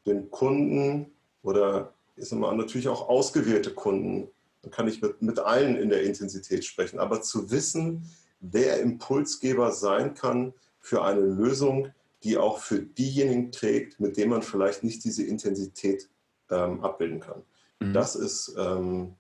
[0.05, 1.11] den Kunden
[1.43, 4.29] oder ist immer natürlich auch ausgewählte Kunden,
[4.61, 8.05] dann kann ich mit, mit allen in der Intensität sprechen, aber zu wissen,
[8.41, 11.89] wer Impulsgeber sein kann für eine Lösung,
[12.23, 16.09] die auch für diejenigen trägt, mit denen man vielleicht nicht diese Intensität
[16.49, 17.43] ähm, abbilden kann.
[17.79, 17.93] Mhm.
[17.93, 19.15] Das ist ähm,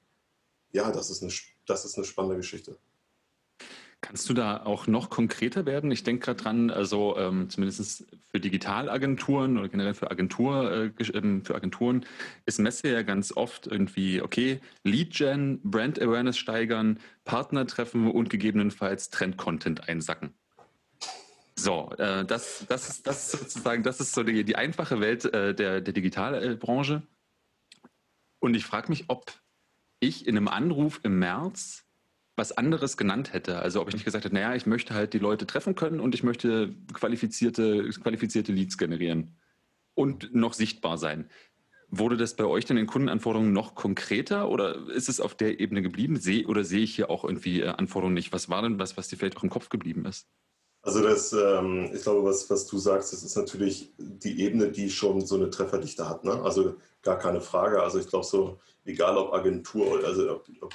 [0.73, 1.31] ja, das ist, eine,
[1.65, 2.77] das ist eine spannende Geschichte.
[4.01, 5.91] Kannst du da auch noch konkreter werden?
[5.91, 11.45] Ich denke gerade dran, also ähm, zumindest für Digitalagenturen oder generell für, Agentur, äh, ähm,
[11.45, 12.03] für Agenturen
[12.47, 19.87] ist Messe ja ganz oft irgendwie, okay, Lead-Gen, Brand-Awareness steigern, Partner treffen und gegebenenfalls Trend-Content
[19.87, 20.33] einsacken.
[21.55, 25.25] So, äh, das, das, ist, das ist sozusagen, das ist so die, die einfache Welt
[25.25, 27.03] äh, der, der Digitalbranche.
[28.39, 29.31] Und ich frage mich, ob
[29.99, 31.85] ich in einem Anruf im März
[32.35, 33.59] was anderes genannt hätte.
[33.59, 36.15] Also ob ich nicht gesagt hätte, naja, ich möchte halt die Leute treffen können und
[36.15, 39.37] ich möchte qualifizierte, qualifizierte Leads generieren
[39.93, 41.29] und noch sichtbar sein.
[41.89, 45.81] Wurde das bei euch denn in Kundenanforderungen noch konkreter oder ist es auf der Ebene
[45.81, 46.15] geblieben?
[46.15, 48.31] Seh, oder sehe ich hier auch irgendwie äh, Anforderungen nicht?
[48.31, 50.27] Was war denn was, was dir vielleicht auch im Kopf geblieben ist?
[50.83, 54.89] Also das, ähm, ich glaube, was, was du sagst, das ist natürlich die Ebene, die
[54.89, 56.23] schon so eine Trefferdichte hat.
[56.23, 56.41] Ne?
[56.41, 57.83] Also gar keine Frage.
[57.83, 60.73] Also ich glaube so, egal ob Agentur, also ob, ob,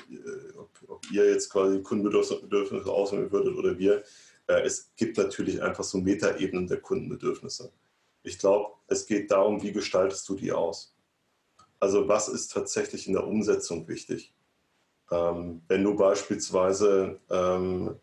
[0.57, 4.03] ob, ob ihr jetzt quasi Kundenbedürfnisse auswählen würdet oder wir,
[4.47, 7.73] äh, es gibt natürlich einfach so Metaebenen der Kundenbedürfnisse.
[8.23, 10.95] Ich glaube, es geht darum, wie gestaltest du die aus?
[11.79, 14.33] Also was ist tatsächlich in der Umsetzung wichtig?
[15.11, 17.97] Ähm, wenn du beispielsweise ähm,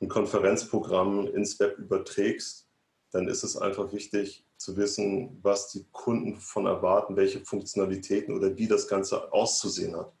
[0.00, 2.66] ein Konferenzprogramm ins Web überträgst,
[3.10, 8.56] dann ist es einfach wichtig zu wissen, was die Kunden von erwarten, welche Funktionalitäten oder
[8.56, 10.12] wie das Ganze auszusehen hat.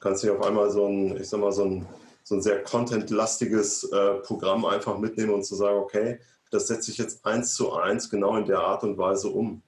[0.00, 1.86] kannst nicht auf einmal so ein, ich sag mal, so ein,
[2.22, 6.98] so ein sehr contentlastiges äh, Programm einfach mitnehmen und zu sagen, okay, das setze ich
[6.98, 9.62] jetzt eins zu eins genau in der Art und Weise um.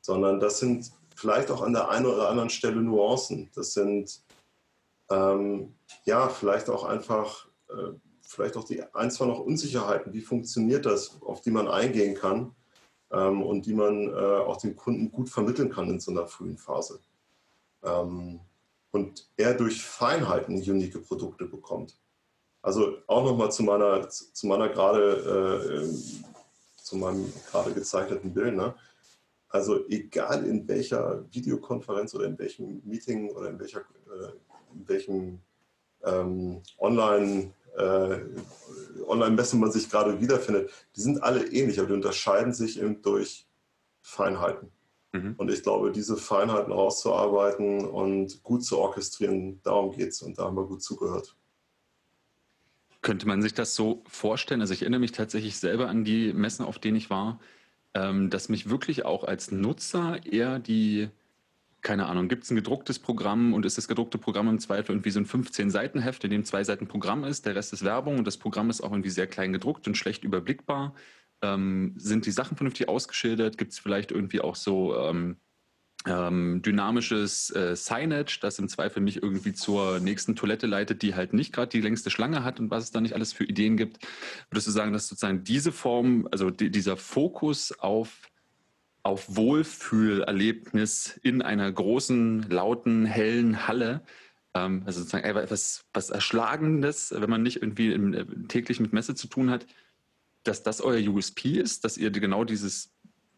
[0.00, 3.50] Sondern das sind vielleicht auch an der einen oder anderen Stelle Nuancen.
[3.54, 4.22] Das sind
[5.08, 10.12] ähm, ja vielleicht auch einfach, äh, vielleicht auch die ein, zwei noch Unsicherheiten.
[10.12, 12.56] Wie funktioniert das, auf die man eingehen kann
[13.12, 16.58] ähm, und die man äh, auch dem Kunden gut vermitteln kann in so einer frühen
[16.58, 17.00] Phase.
[17.84, 18.40] Ähm,
[18.90, 21.96] und er durch Feinheiten unique Produkte bekommt.
[22.60, 25.94] Also auch nochmal zu meiner, zu meiner gerade, äh,
[26.76, 28.54] zu meinem gerade gezeichneten Bild.
[28.54, 28.74] Ne?
[29.48, 35.40] Also egal in welcher Videokonferenz oder in welchem Meeting oder in, welcher, äh, in welchem
[36.04, 38.18] ähm, Online, äh,
[39.06, 43.46] Online-Messen man sich gerade wiederfindet, die sind alle ähnlich, aber die unterscheiden sich eben durch
[44.00, 44.70] Feinheiten.
[45.12, 45.34] Mhm.
[45.36, 50.44] Und ich glaube, diese Feinheiten rauszuarbeiten und gut zu orchestrieren, darum geht es und da
[50.44, 51.36] haben wir gut zugehört.
[53.02, 54.60] Könnte man sich das so vorstellen?
[54.60, 57.40] Also ich erinnere mich tatsächlich selber an die Messen, auf denen ich war,
[57.94, 61.08] ähm, dass mich wirklich auch als Nutzer eher die,
[61.82, 65.10] keine Ahnung, gibt es ein gedrucktes Programm und ist das gedruckte Programm im Zweifel irgendwie
[65.10, 68.36] so ein 15-Seiten-Heft, in dem zwei Seiten Programm ist, der Rest ist Werbung und das
[68.36, 70.94] Programm ist auch irgendwie sehr klein gedruckt und schlecht überblickbar.
[71.42, 73.58] Ähm, sind die Sachen vernünftig ausgeschildert?
[73.58, 75.36] Gibt es vielleicht irgendwie auch so ähm,
[76.06, 81.32] ähm, dynamisches äh, Signage, das im Zweifel mich irgendwie zur nächsten Toilette leitet, die halt
[81.32, 83.98] nicht gerade die längste Schlange hat und was es da nicht alles für Ideen gibt?
[84.50, 88.31] Würdest du sagen, dass sozusagen diese Form, also die, dieser Fokus auf
[89.02, 94.02] auf Wohlfühlerlebnis in einer großen, lauten, hellen Halle,
[94.54, 99.14] ähm, also sozusagen etwas was Erschlagendes, wenn man nicht irgendwie im, äh, täglich mit Messe
[99.14, 99.66] zu tun hat,
[100.44, 102.92] dass das euer USP ist, dass ihr genau dieses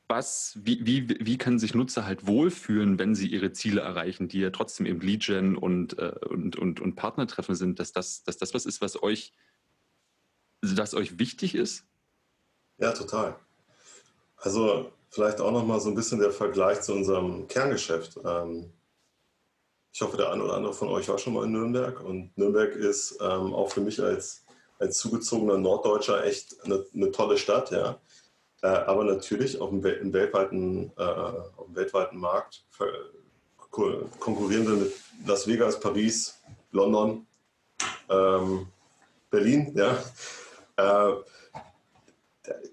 [0.06, 4.40] was, wie, wie, wie können sich Nutzer halt wohlfühlen, wenn sie ihre Ziele erreichen, die
[4.40, 8.52] ja trotzdem eben Lead-Gen und, äh, und, und, und Partnertreffen sind, dass das, dass das
[8.52, 9.32] was ist, was euch,
[10.60, 11.86] das euch wichtig ist?
[12.76, 13.36] Ja, total.
[14.36, 18.18] Also vielleicht auch nochmal so ein bisschen der Vergleich zu unserem Kerngeschäft.
[18.24, 18.72] Ähm,
[19.92, 22.74] ich hoffe, der eine oder andere von euch war schon mal in Nürnberg und Nürnberg
[22.74, 24.44] ist ähm, auch für mich als
[24.78, 27.98] als zugezogener Norddeutscher echt eine, eine tolle Stadt, ja.
[28.62, 32.64] Äh, aber natürlich auf dem, im weltweiten, äh, auf dem weltweiten Markt
[33.70, 34.92] konkurrieren wir mit
[35.26, 36.38] Las Vegas, Paris,
[36.70, 37.26] London,
[38.08, 38.68] ähm,
[39.30, 39.98] Berlin, ja.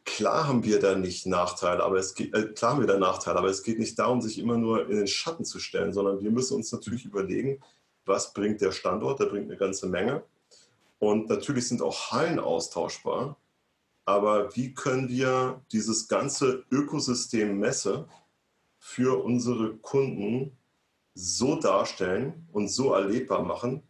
[0.03, 3.39] Klar haben wir da nicht Nachteile, aber es geht, äh, klar haben wir da Nachteile,
[3.39, 6.31] aber es geht nicht darum, sich immer nur in den Schatten zu stellen, sondern wir
[6.31, 7.61] müssen uns natürlich überlegen,
[8.05, 10.23] was bringt der Standort, der bringt eine ganze Menge.
[10.99, 13.37] Und natürlich sind auch Hallen austauschbar.
[14.05, 18.07] Aber wie können wir dieses ganze Ökosystem Messe
[18.77, 20.57] für unsere Kunden
[21.13, 23.83] so darstellen und so erlebbar machen,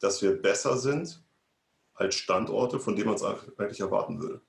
[0.00, 1.22] dass wir besser sind
[1.94, 4.40] als Standorte, von denen man es eigentlich erwarten würde?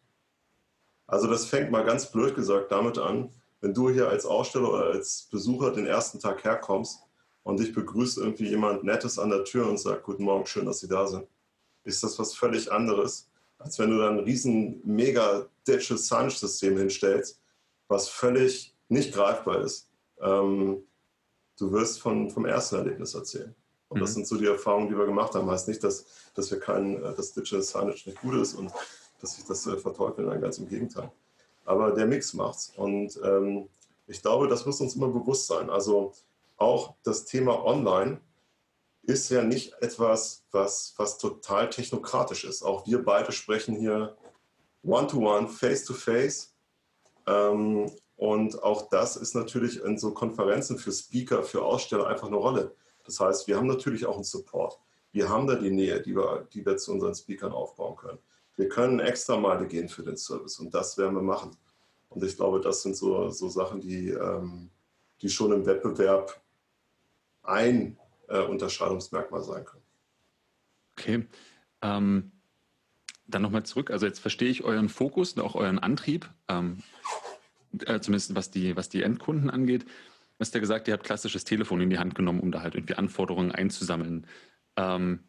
[1.10, 3.30] Also das fängt mal ganz blöd gesagt damit an,
[3.62, 7.00] wenn du hier als Aussteller oder als Besucher den ersten Tag herkommst
[7.44, 10.80] und dich begrüßt irgendwie jemand Nettes an der Tür und sagt, guten Morgen, schön, dass
[10.80, 11.28] Sie da sind
[11.84, 16.78] ist das was völlig anderes, als wenn du dann ein riesen mega Digital Signage System
[16.78, 17.42] hinstellst,
[17.88, 19.90] was völlig nicht greifbar ist.
[20.22, 20.84] Ähm,
[21.58, 23.54] du wirst von, vom ersten Erlebnis erzählen.
[23.90, 24.02] Und mhm.
[24.02, 25.50] das sind so die Erfahrungen, die wir gemacht haben.
[25.50, 28.72] Heißt nicht, dass, dass wir kein, äh, dass Digital Signage nicht gut ist und
[29.22, 31.12] dass ich das äh, verteufeln, nein, ganz im Gegenteil.
[31.66, 32.74] Aber der Mix macht's.
[32.76, 33.70] Und ähm,
[34.08, 35.70] ich glaube, das muss uns immer bewusst sein.
[35.70, 36.14] Also
[36.58, 38.20] auch das Thema Online
[39.04, 42.64] ist ja nicht etwas, was, was total technokratisch ist.
[42.64, 44.16] Auch wir beide sprechen hier
[44.84, 46.56] one-to-one, face-to-face.
[47.28, 52.36] Ähm, und auch das ist natürlich in so Konferenzen für Speaker, für Aussteller einfach eine
[52.36, 52.76] Rolle.
[53.06, 54.80] Das heißt, wir haben natürlich auch einen Support.
[55.12, 58.20] Wir haben da die Nähe, die wir, die wir zu unseren Speakern aufbauen können.
[58.60, 61.56] Wir können extra Meile gehen für den Service und das werden wir machen.
[62.10, 64.70] Und ich glaube, das sind so, so Sachen, die, ähm,
[65.22, 66.42] die schon im Wettbewerb
[67.42, 69.86] ein äh, Unterscheidungsmerkmal sein können.
[70.92, 71.26] Okay.
[71.82, 72.34] Ähm,
[73.28, 73.92] dann nochmal zurück.
[73.92, 76.84] Also jetzt verstehe ich euren Fokus und auch euren Antrieb, ähm,
[77.86, 79.86] äh, zumindest was die, was die Endkunden angeht.
[79.86, 82.76] Du hast ja gesagt, ihr habt klassisches Telefon in die Hand genommen, um da halt
[82.76, 84.28] irgendwie Anforderungen einzusammeln.
[84.76, 85.29] Ähm,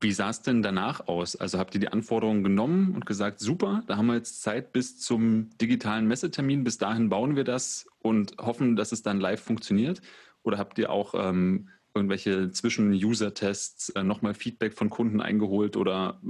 [0.00, 1.36] wie sah es denn danach aus?
[1.36, 4.98] Also habt ihr die Anforderungen genommen und gesagt, super, da haben wir jetzt Zeit bis
[4.98, 10.02] zum digitalen Messetermin, bis dahin bauen wir das und hoffen, dass es dann live funktioniert?
[10.42, 16.20] Oder habt ihr auch ähm, irgendwelche Zwischen-User-Tests, äh, nochmal Feedback von Kunden eingeholt oder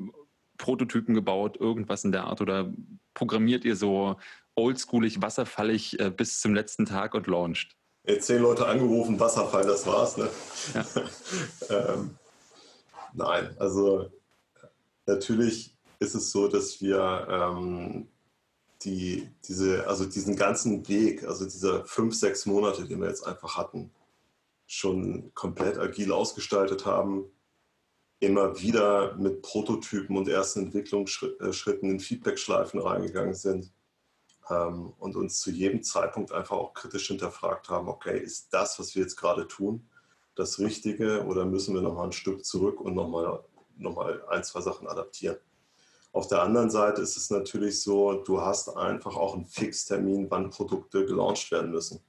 [0.59, 2.41] Prototypen gebaut, irgendwas in der Art?
[2.41, 2.73] Oder
[3.15, 4.17] programmiert ihr so
[4.55, 7.77] oldschoolig, wasserfallig äh, bis zum letzten Tag und launcht?
[8.07, 10.17] Jetzt zehn Leute angerufen, Wasserfall, das war's.
[10.17, 10.29] Ne?
[10.75, 10.85] Ja.
[11.95, 12.17] ähm,
[13.15, 14.11] Nein, also
[15.07, 18.09] natürlich ist es so, dass wir ähm,
[18.83, 23.57] die, diese, also diesen ganzen Weg, also diese fünf, sechs Monate, die wir jetzt einfach
[23.57, 23.91] hatten,
[24.67, 27.25] schon komplett agil ausgestaltet haben,
[28.21, 33.73] immer wieder mit Prototypen und ersten Entwicklungsschritten in Feedback-Schleifen reingegangen sind
[34.51, 38.95] ähm, und uns zu jedem Zeitpunkt einfach auch kritisch hinterfragt haben, okay, ist das, was
[38.95, 39.89] wir jetzt gerade tun,
[40.37, 43.41] das Richtige oder müssen wir nochmal ein Stück zurück und nochmal
[43.79, 45.37] noch mal ein, zwei Sachen adaptieren?
[46.13, 50.49] Auf der anderen Seite ist es natürlich so, du hast einfach auch einen Fixtermin, wann
[50.49, 52.01] Produkte gelauncht werden müssen.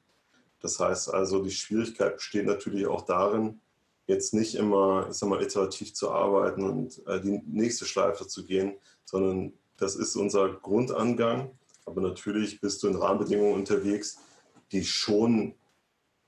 [0.61, 3.59] Das heißt also, die Schwierigkeit besteht natürlich auch darin,
[4.05, 8.45] jetzt nicht immer, ich sag mal, iterativ zu arbeiten und äh, die nächste Schleife zu
[8.45, 11.51] gehen, sondern das ist unser Grundangang.
[11.86, 14.19] Aber natürlich bist du in Rahmenbedingungen unterwegs,
[14.71, 15.55] die schon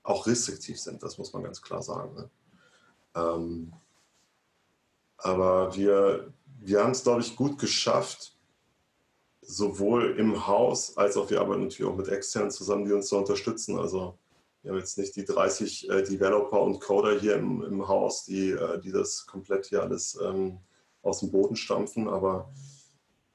[0.02, 2.14] auch restriktiv sind, das muss man ganz klar sagen.
[2.14, 2.30] Ne?
[3.14, 3.72] Ähm,
[5.18, 8.36] aber wir, wir haben es, glaube ich, gut geschafft,
[9.42, 13.16] sowohl im Haus als auch wir arbeiten natürlich auch mit externen zusammen, die uns da
[13.16, 13.78] unterstützen.
[13.78, 14.18] Also
[14.62, 18.50] wir haben jetzt nicht die 30 äh, Developer und Coder hier im, im Haus, die,
[18.50, 20.58] äh, die das komplett hier alles ähm,
[21.02, 22.52] aus dem Boden stampfen, aber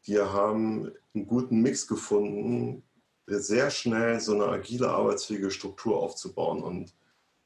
[0.03, 2.83] wir haben einen guten Mix gefunden,
[3.27, 6.61] sehr schnell so eine agile, arbeitsfähige Struktur aufzubauen.
[6.61, 6.93] Und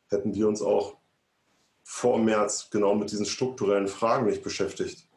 [0.09, 0.97] hätten wir uns auch
[1.83, 5.07] vor März genau mit diesen strukturellen Fragen nicht beschäftigt,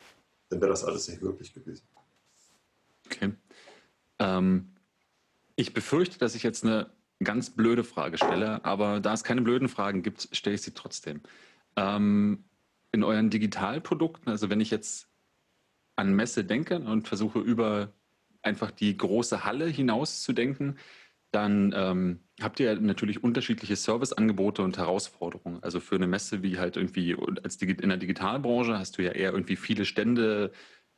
[0.48, 1.86] dann wäre das alles nicht möglich gewesen.
[3.06, 3.32] Okay.
[4.18, 4.74] Ähm,
[5.56, 6.90] ich befürchte, dass ich jetzt eine
[7.22, 11.20] ganz blöde Frage stelle, aber da es keine blöden Fragen gibt, stelle ich sie trotzdem.
[11.76, 12.44] Ähm,
[12.90, 15.08] in euren Digitalprodukten, also wenn ich jetzt
[15.96, 17.92] an Messe denke und versuche über
[18.42, 20.76] einfach die große Halle hinaus zu denken,
[21.32, 25.62] dann ähm, habt ihr natürlich unterschiedliche Serviceangebote und Herausforderungen.
[25.62, 29.32] Also für eine Messe wie halt irgendwie als in der Digitalbranche hast du ja eher
[29.32, 30.52] irgendwie viele Stände,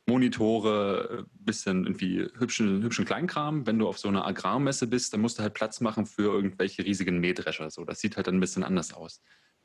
[0.07, 3.65] Monitore, bisschen irgendwie hübschen, hübschen Kleinkram.
[3.65, 6.85] Wenn du auf so einer Agrarmesse bist, dann musst du halt Platz machen für irgendwelche
[6.85, 7.71] riesigen Mähdrescher.
[7.71, 9.21] So, das sieht halt dann ein bisschen anders aus.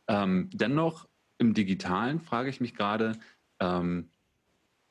[0.09, 1.09] Ähm, dennoch
[1.39, 3.19] im Digitalen frage ich mich gerade,
[3.61, 4.11] ähm,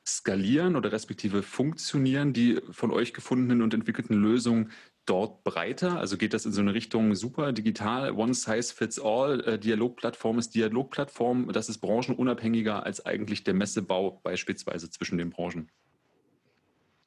[0.06, 4.70] skalieren oder respektive funktionieren die von euch gefundenen und entwickelten Lösungen
[5.06, 5.98] dort breiter?
[5.98, 10.38] Also geht das in so eine Richtung super digital, one size fits all, äh, Dialogplattform
[10.38, 15.68] ist Dialogplattform, das ist branchenunabhängiger als eigentlich der Messebau beispielsweise zwischen den Branchen?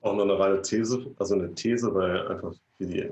[0.01, 3.09] Auch noch eine reine These, also eine These, weil einfach die,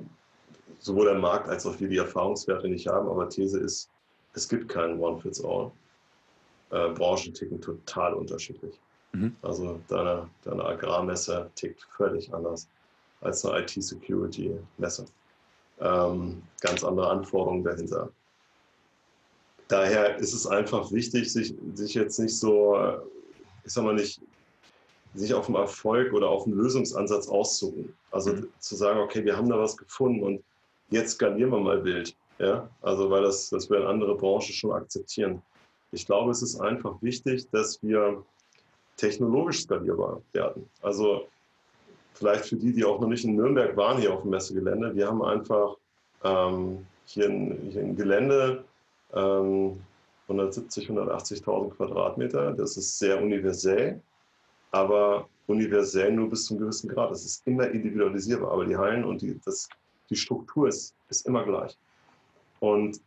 [0.80, 3.90] sowohl der Markt als auch wir die Erfahrungswerte nicht haben, aber These ist,
[4.34, 5.72] es gibt keinen One Fits All.
[6.72, 8.80] Äh, Branchen ticken total unterschiedlich.
[9.14, 9.36] Mhm.
[9.42, 12.68] Also deine, deine Agrarmesse tickt völlig anders
[13.22, 15.06] als eine IT-Security-Messe.
[15.80, 18.10] Ähm, ganz andere Anforderungen dahinter.
[19.68, 22.78] Daher ist es einfach wichtig, sich, sich jetzt nicht so,
[23.64, 24.22] ich sag mal nicht,
[25.14, 27.94] sich auf den Erfolg oder auf den Lösungsansatz auszuruhen.
[28.12, 28.48] Also mhm.
[28.60, 30.44] zu sagen, okay, wir haben da was gefunden und
[30.90, 32.16] jetzt skalieren wir mal wild.
[32.40, 32.70] Ja?
[32.82, 35.42] Also weil das, das werden andere Branchen schon akzeptieren.
[35.92, 38.24] Ich glaube, es ist einfach wichtig, dass wir
[39.02, 40.70] technologisch skalierbar werden.
[40.82, 41.28] Also
[42.14, 45.08] vielleicht für die, die auch noch nicht in Nürnberg waren hier auf dem Messegelände, wir
[45.08, 45.76] haben einfach
[46.24, 48.64] ähm, hier, ein, hier, ein, Gelände,
[49.14, 49.82] ähm,
[50.28, 52.54] 170, 180.000 Quadratmeter.
[52.54, 54.00] Das ist sehr universell,
[54.72, 57.10] aber universell nur bis zum gewissen Grad.
[57.10, 59.68] Das ist immer individualisierbar, aber die Hallen und die, das,
[60.12, 61.76] die Struktur ist, ist immer gleich.
[62.60, 63.02] Und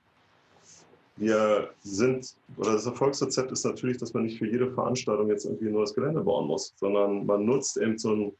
[1.17, 5.71] wir sind, oder das Erfolgsrezept ist natürlich, dass man nicht für jede Veranstaltung jetzt irgendwie
[5.71, 8.33] nur das Gelände bauen muss, sondern man nutzt eben so ein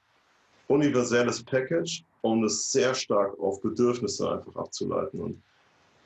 [0.67, 5.21] universelles Package, um es sehr stark auf Bedürfnisse einfach abzuleiten.
[5.21, 5.43] Und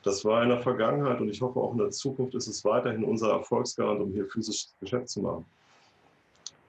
[0.03, 3.03] das war in der Vergangenheit und ich hoffe auch in der Zukunft ist es weiterhin
[3.03, 5.45] unser Erfolgsgarant, um hier physisches Geschäft zu machen.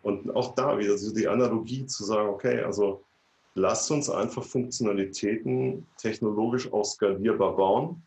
[0.02, 3.04] Und auch da wieder so die Analogie zu sagen, okay, also
[3.54, 8.02] lasst uns einfach Funktionalitäten technologisch auch skalierbar bauen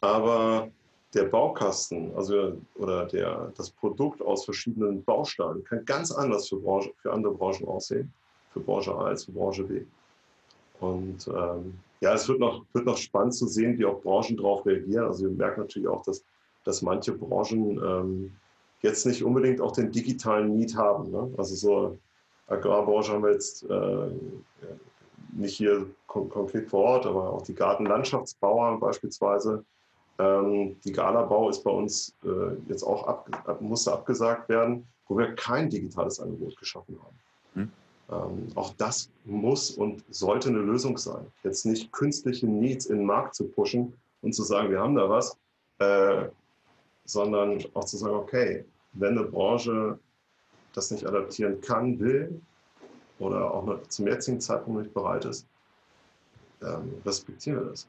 [0.00, 0.68] aber
[1.14, 6.92] der Baukasten, also oder der, das Produkt aus verschiedenen Bausteinen kann ganz anders für, Branche,
[6.98, 8.12] für andere Branchen aussehen,
[8.52, 9.82] für Branche A als für Branche B.
[10.80, 14.66] Und ähm, ja, es wird noch, wird noch spannend zu sehen, wie auch Branchen darauf
[14.66, 15.06] reagieren.
[15.06, 16.22] Also wir merken natürlich auch, dass,
[16.64, 18.32] dass manche Branchen ähm,
[18.82, 21.10] jetzt nicht unbedingt auch den digitalen Need haben.
[21.10, 21.32] Ne?
[21.38, 21.98] Also so
[22.46, 24.10] Agrarbranche haben wir jetzt äh,
[25.32, 29.64] nicht hier kon konkret vor Ort, aber auch die Gartenlandschaftsbauer beispielsweise
[30.18, 35.34] ähm, die Galabau ist bei uns äh, jetzt auch ab, musste abgesagt werden, wo wir
[35.34, 37.18] kein digitales Angebot geschaffen haben.
[37.54, 37.72] Hm.
[38.08, 41.26] Ähm, auch das muss und sollte eine Lösung sein.
[41.42, 43.92] Jetzt nicht künstliche Needs in den Markt zu pushen
[44.22, 45.36] und zu sagen, wir haben da was,
[45.78, 46.28] äh,
[47.04, 48.64] sondern auch zu sagen, okay,
[48.94, 49.98] wenn eine Branche
[50.72, 52.40] das nicht adaptieren kann, will
[53.18, 55.46] oder auch zum jetzigen Zeitpunkt nicht bereit ist,
[56.62, 57.88] ähm, respektieren wir das.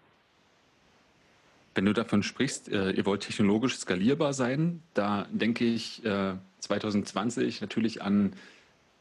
[1.78, 7.62] Wenn du davon sprichst, äh, ihr wollt technologisch skalierbar sein, da denke ich äh, 2020
[7.62, 8.34] natürlich an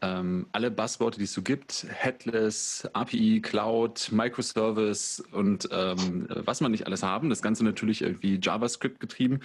[0.03, 6.71] ähm, alle Buzzworte, die es so gibt, Headless, API, Cloud, Microservice und ähm, was man
[6.71, 7.31] nicht alles haben.
[7.31, 9.41] Das Ganze natürlich irgendwie JavaScript getrieben.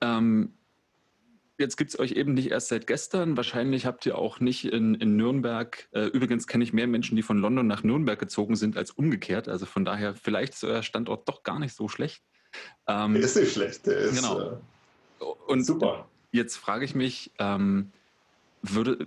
[0.00, 0.52] Ähm,
[1.58, 3.36] jetzt gibt es euch eben nicht erst seit gestern.
[3.36, 7.22] Wahrscheinlich habt ihr auch nicht in, in Nürnberg, äh, übrigens kenne ich mehr Menschen, die
[7.22, 9.48] von London nach Nürnberg gezogen sind, als umgekehrt.
[9.48, 12.24] Also von daher, vielleicht ist euer Standort doch gar nicht so schlecht.
[12.86, 14.60] Ähm, der ist nicht schlecht, der ist genau.
[15.20, 16.08] Äh, und super.
[16.32, 17.90] Jetzt frage ich mich, ähm,
[18.62, 19.06] würde,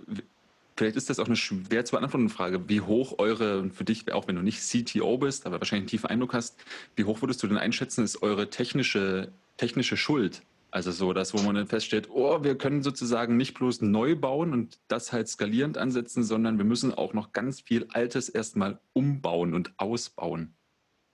[0.76, 4.26] vielleicht ist das auch eine schwer zu beantwortende Frage, wie hoch eure, für dich, auch
[4.26, 6.56] wenn du nicht CTO bist, aber wahrscheinlich einen tiefen Eindruck hast,
[6.96, 11.42] wie hoch würdest du denn einschätzen, ist eure technische, technische Schuld also so, dass wo
[11.42, 15.76] man dann feststellt, oh, wir können sozusagen nicht bloß neu bauen und das halt skalierend
[15.76, 20.54] ansetzen, sondern wir müssen auch noch ganz viel Altes erstmal umbauen und ausbauen.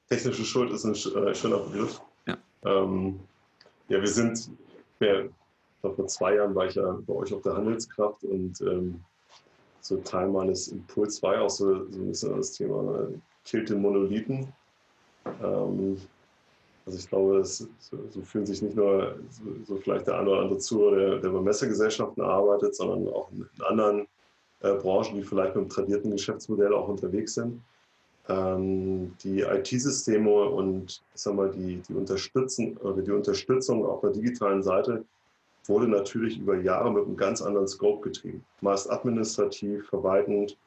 [0.08, 2.00] Technische Schuld ist ein äh, schöner Begriff.
[2.64, 3.20] Ja, ähm,
[3.88, 4.50] ja wir sind,
[5.00, 5.24] ja,
[5.80, 9.00] vor zwei Jahren war ich ja bei euch auf der Handelskraft und ähm,
[9.80, 13.09] so Teil meines Impuls war ja auch so, so ein bisschen das Thema
[13.52, 14.52] äh, den Monolithen.
[15.42, 15.96] Ähm,
[16.84, 20.30] also ich glaube, es, so, so, fühlen sich nicht nur so, so, vielleicht der eine
[20.30, 24.06] oder andere zu, der, der bei Messegesellschaften arbeitet, sondern auch in, in anderen
[24.61, 27.62] äh, Branchen, die vielleicht mit einem tradierten Geschäftsmodell auch unterwegs sind.
[28.28, 34.10] Ähm, die IT-Systeme und ich sag mal, die, die, Unterstützen, oder die Unterstützung auf der
[34.10, 35.04] digitalen Seite
[35.66, 38.44] wurde natürlich über Jahre mit einem ganz anderen Scope getrieben.
[38.60, 40.58] Meist administrativ, verwaltend,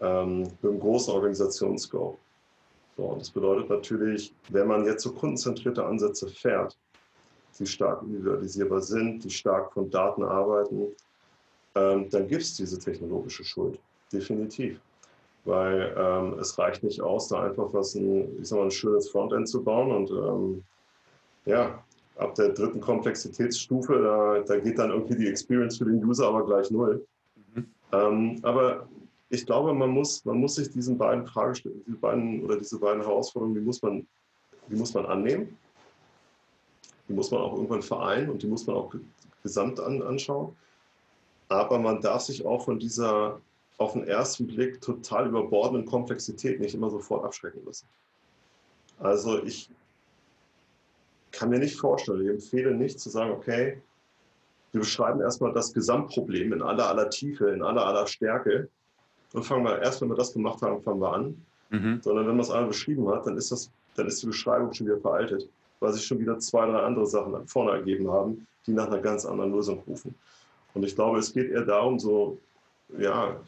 [0.00, 2.18] ähm, mit einem großen Organisationsscope.
[2.96, 6.76] So, und das bedeutet natürlich, wenn man jetzt so kundenzentrierte Ansätze fährt,
[7.58, 10.88] die stark individualisierbar sind, die stark von Daten arbeiten,
[11.74, 13.78] ähm, dann gibt es diese technologische Schuld.
[14.12, 14.80] Definitiv.
[15.48, 19.08] Weil ähm, es reicht nicht aus, da einfach was ein, ich sag mal, ein schönes
[19.08, 20.62] Frontend zu bauen und ähm,
[21.46, 21.82] ja,
[22.16, 26.44] ab der dritten Komplexitätsstufe, da, da geht dann irgendwie die Experience für den User aber
[26.44, 27.06] gleich null.
[27.54, 27.66] Mhm.
[27.92, 28.86] Ähm, aber
[29.30, 33.00] ich glaube, man muss, man muss sich diesen beiden Fragestellungen, die beiden oder diese beiden
[33.00, 34.06] Herausforderungen, die muss man,
[34.68, 35.56] die muss man annehmen.
[37.08, 38.94] Die muss man auch irgendwann vereinen und die muss man auch
[39.42, 40.54] gesamt an, anschauen.
[41.48, 43.40] Aber man darf sich auch von dieser
[43.78, 47.86] auf den ersten Blick total überbordenden Komplexität nicht immer sofort abschrecken lassen.
[48.98, 49.70] Also ich
[51.30, 53.80] kann mir nicht vorstellen, ich empfehle nicht zu sagen, okay,
[54.72, 58.68] wir beschreiben erstmal das Gesamtproblem in aller aller Tiefe, in aller aller Stärke
[59.32, 61.46] und fangen wir erst, wenn wir das gemacht haben, fangen wir an.
[61.70, 62.00] Mhm.
[62.02, 64.86] Sondern wenn man es einmal beschrieben hat, dann ist, das, dann ist die Beschreibung schon
[64.86, 65.48] wieder veraltet,
[65.80, 69.26] weil sich schon wieder zwei, drei andere Sachen vorne ergeben haben, die nach einer ganz
[69.26, 70.14] anderen Lösung rufen.
[70.74, 72.38] Und ich glaube, es geht eher darum, so,
[72.98, 73.38] ja,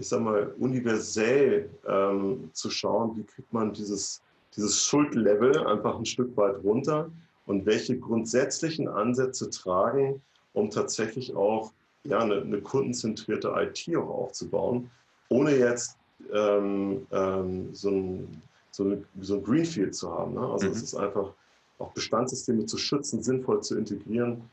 [0.00, 4.22] ich sag mal, universell ähm, zu schauen, wie kriegt man dieses,
[4.56, 7.10] dieses Schuldlevel einfach ein Stück weit runter
[7.44, 10.22] und welche grundsätzlichen Ansätze tragen,
[10.54, 11.72] um tatsächlich auch
[12.04, 14.90] ja, eine, eine kundenzentrierte IT auch aufzubauen,
[15.28, 15.98] ohne jetzt
[16.32, 20.32] ähm, ähm, so, ein, so, eine, so, ein, Greenfield zu haben.
[20.32, 20.40] Ne?
[20.40, 20.72] Also mhm.
[20.72, 21.30] es ist einfach
[21.78, 24.48] auch Bestandssysteme zu schützen, sinnvoll zu integrieren.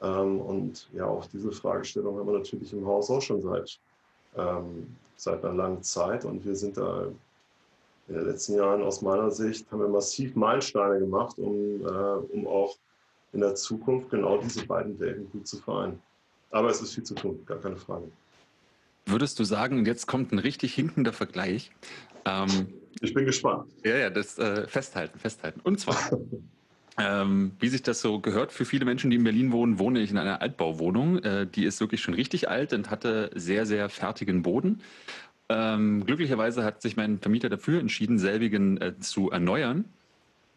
[0.00, 3.80] Ähm, und ja, auch diese Fragestellung haben wir natürlich im Haus auch schon seit,
[4.36, 6.24] ähm, seit einer langen Zeit.
[6.24, 7.06] Und wir sind da
[8.08, 12.46] in den letzten Jahren aus meiner Sicht, haben wir massiv Meilensteine gemacht, um, äh, um
[12.46, 12.76] auch
[13.32, 16.00] in der Zukunft genau diese beiden Welten gut zu vereinen.
[16.50, 18.10] Aber es ist viel zu tun, gar keine Frage.
[19.06, 21.72] Würdest du sagen, jetzt kommt ein richtig hinkender Vergleich?
[22.24, 23.70] Ähm, ich bin gespannt.
[23.84, 25.60] Ja, ja, das äh, festhalten, festhalten.
[25.64, 25.96] Und zwar,
[26.98, 30.10] ähm, wie sich das so gehört, für viele Menschen, die in Berlin wohnen, wohne ich
[30.10, 31.18] in einer Altbauwohnung.
[31.20, 34.82] Äh, die ist wirklich schon richtig alt und hatte sehr, sehr fertigen Boden.
[35.48, 39.86] Ähm, glücklicherweise hat sich mein Vermieter dafür entschieden, selbigen äh, zu erneuern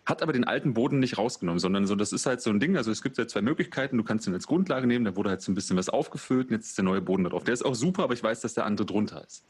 [0.05, 2.77] hat aber den alten Boden nicht rausgenommen, sondern so, das ist halt so ein Ding.
[2.77, 3.97] Also es gibt ja zwei Möglichkeiten.
[3.97, 6.55] Du kannst ihn als Grundlage nehmen, da wurde halt so ein bisschen was aufgefüllt und
[6.55, 7.43] jetzt ist der neue Boden drauf.
[7.43, 9.43] Der ist auch super, aber ich weiß, dass der andere drunter ist.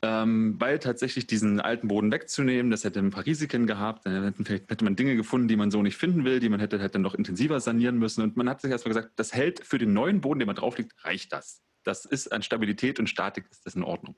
[0.00, 4.06] Ähm, weil tatsächlich diesen alten Boden wegzunehmen, das hätte ein paar Risiken gehabt.
[4.06, 7.00] Dann hätte man Dinge gefunden, die man so nicht finden will, die man hätte, hätte
[7.00, 8.22] noch intensiver sanieren müssen.
[8.22, 10.78] Und man hat sich erstmal gesagt, das hält für den neuen Boden, den man drauf
[10.78, 11.62] liegt, reicht das.
[11.82, 14.14] Das ist an Stabilität und Statik ist das in Ordnung.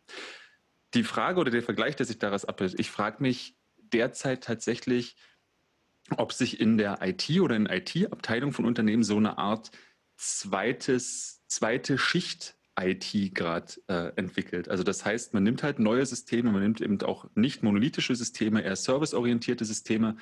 [0.92, 5.16] Die Frage oder der Vergleich, der sich daraus abbildet, ich frage mich derzeit tatsächlich,
[6.16, 9.70] ob sich in der IT oder in IT-Abteilung von Unternehmen so eine Art
[10.16, 14.68] zweites, zweite Schicht IT gerade äh, entwickelt.
[14.68, 18.62] Also das heißt, man nimmt halt neue Systeme, man nimmt eben auch nicht monolithische Systeme,
[18.62, 20.16] eher serviceorientierte Systeme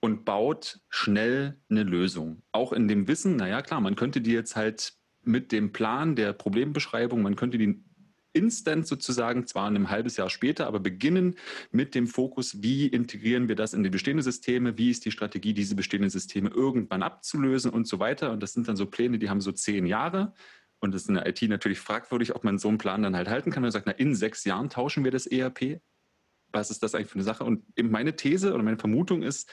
[0.00, 2.42] und baut schnell eine Lösung.
[2.50, 6.32] Auch in dem Wissen, naja klar, man könnte die jetzt halt mit dem Plan der
[6.32, 7.22] Problembeschreibung.
[7.22, 7.84] Man könnte die
[8.32, 11.36] instant sozusagen, zwar ein halbes Jahr später, aber beginnen
[11.70, 15.54] mit dem Fokus, wie integrieren wir das in die bestehenden Systeme, wie ist die Strategie,
[15.54, 18.32] diese bestehenden Systeme irgendwann abzulösen und so weiter.
[18.32, 20.32] Und das sind dann so Pläne, die haben so zehn Jahre.
[20.82, 23.28] Und das ist in der IT natürlich fragwürdig, ob man so einen Plan dann halt
[23.28, 23.62] halten kann.
[23.62, 25.80] Man sagt, na, in sechs Jahren tauschen wir das ERP.
[26.52, 27.44] Was ist das eigentlich für eine Sache?
[27.44, 29.48] Und eben meine These oder meine Vermutung ist,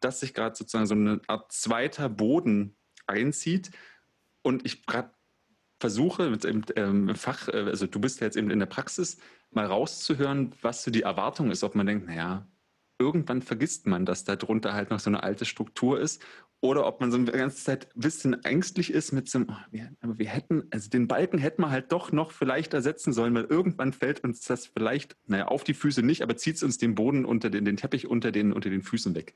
[0.00, 2.76] dass sich gerade sozusagen so eine Art zweiter Boden
[3.06, 3.70] einzieht.
[4.42, 5.14] Und ich gerade
[5.80, 9.16] versuche mit dem ähm, Fach, äh, also du bist ja jetzt eben in der Praxis,
[9.50, 12.46] mal rauszuhören, was so die Erwartung ist, ob man denkt, naja,
[12.98, 16.22] irgendwann vergisst man, dass da drunter halt noch so eine alte Struktur ist
[16.64, 19.64] oder ob man so eine ganze Zeit ein bisschen ängstlich ist mit so einem, oh,
[19.70, 23.34] wir, aber wir hätten, also den Balken hätten wir halt doch noch vielleicht ersetzen sollen,
[23.34, 26.78] weil irgendwann fällt uns das vielleicht, naja, auf die Füße nicht, aber zieht es uns
[26.78, 29.34] den Boden unter den, den Teppich unter den, unter den Füßen weg.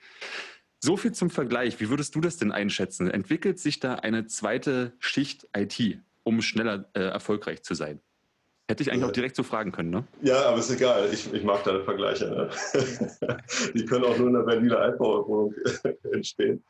[0.80, 1.80] So viel zum Vergleich.
[1.80, 3.10] Wie würdest du das denn einschätzen?
[3.10, 6.00] Entwickelt sich da eine zweite Schicht IT?
[6.28, 8.00] um schneller äh, erfolgreich zu sein?
[8.68, 10.04] Hätte ich eigentlich auch direkt so fragen können, ne?
[10.20, 11.08] Ja, aber ist egal.
[11.10, 12.28] Ich, ich mag deine Vergleiche.
[12.28, 12.50] Ne?
[13.74, 15.54] Die können auch nur in der Berliner Altbauwohnung
[16.12, 16.62] entstehen.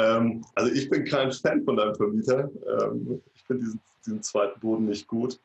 [0.00, 2.50] Ähm, also ich bin kein Fan von deinem Vermieter.
[2.66, 5.38] Ähm, ich finde diesen, diesen, zweiten Boden nicht gut.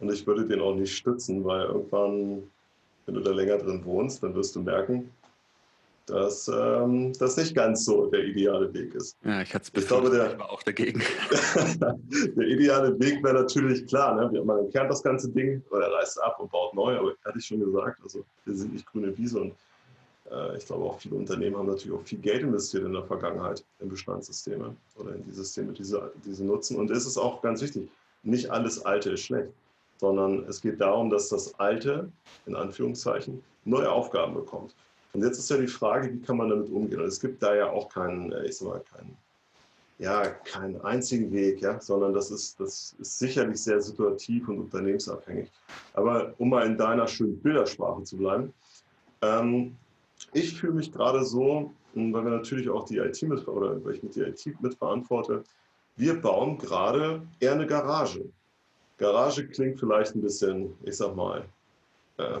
[0.00, 2.42] Und ich würde den auch nicht stützen, weil irgendwann,
[3.06, 5.10] wenn du da länger drin wohnst, dann wirst du merken,
[6.06, 9.16] dass ähm, das nicht ganz so der ideale Weg ist.
[9.24, 11.00] Ja, ich hatte es ich glaube, der, war auch dagegen.
[11.80, 14.42] der ideale Weg wäre natürlich klar, ne?
[14.42, 17.60] man entkernt das ganze Ding oder reißt ab und baut neu, aber hatte ich schon
[17.60, 19.54] gesagt, also wir sind nicht grüne Wiese und
[20.56, 23.88] ich glaube auch viele Unternehmen haben natürlich auch viel Geld investiert in der Vergangenheit in
[23.88, 26.78] Bestandssysteme oder in die Systeme, die sie, die sie nutzen.
[26.78, 27.88] Und es ist auch ganz wichtig,
[28.22, 29.50] nicht alles Alte ist schlecht,
[29.98, 32.10] sondern es geht darum, dass das Alte,
[32.46, 34.74] in Anführungszeichen, neue Aufgaben bekommt.
[35.12, 37.00] Und jetzt ist ja die Frage, wie kann man damit umgehen?
[37.00, 39.16] Und es gibt da ja auch keinen, äh, ich sag mal, keinen,
[39.98, 45.50] ja, keinen einzigen Weg, ja, sondern das ist, das ist sicherlich sehr situativ und unternehmensabhängig.
[45.92, 48.52] Aber um mal in deiner schönen Bildersprache zu bleiben,
[49.22, 49.76] ähm,
[50.34, 54.02] ich fühle mich gerade so, weil wir natürlich auch die IT mit, oder weil ich
[54.02, 55.44] mit die IT mitverantworte,
[55.96, 58.28] wir bauen gerade eher eine Garage.
[58.98, 61.44] Garage klingt vielleicht ein bisschen, ich sag mal,
[62.18, 62.40] ähm,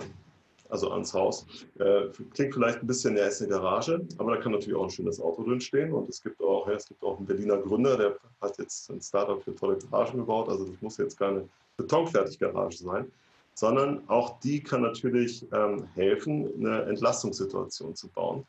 [0.68, 1.46] also ans Haus.
[1.78, 4.90] Äh, klingt vielleicht ein bisschen, ja, ist eine Garage, aber da kann natürlich auch ein
[4.90, 5.92] schönes Auto drin stehen.
[5.92, 9.00] Und es gibt auch, ja, es gibt auch einen Berliner Gründer, der hat jetzt ein
[9.00, 10.48] Startup für tolle Garagen gebaut.
[10.48, 13.10] Also das muss jetzt keine Betonfertig-Garage sein,
[13.54, 18.44] sondern auch die kann natürlich ähm, helfen, eine Entlastungssituation zu bauen.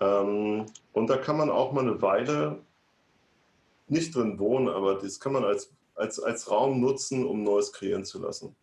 [0.00, 2.60] Ähm, und da kann man auch mal eine Weile
[3.86, 8.04] nicht drin wohnen, aber das kann man als, als, als Raum nutzen, um Neues kreieren
[8.04, 8.54] zu lassen.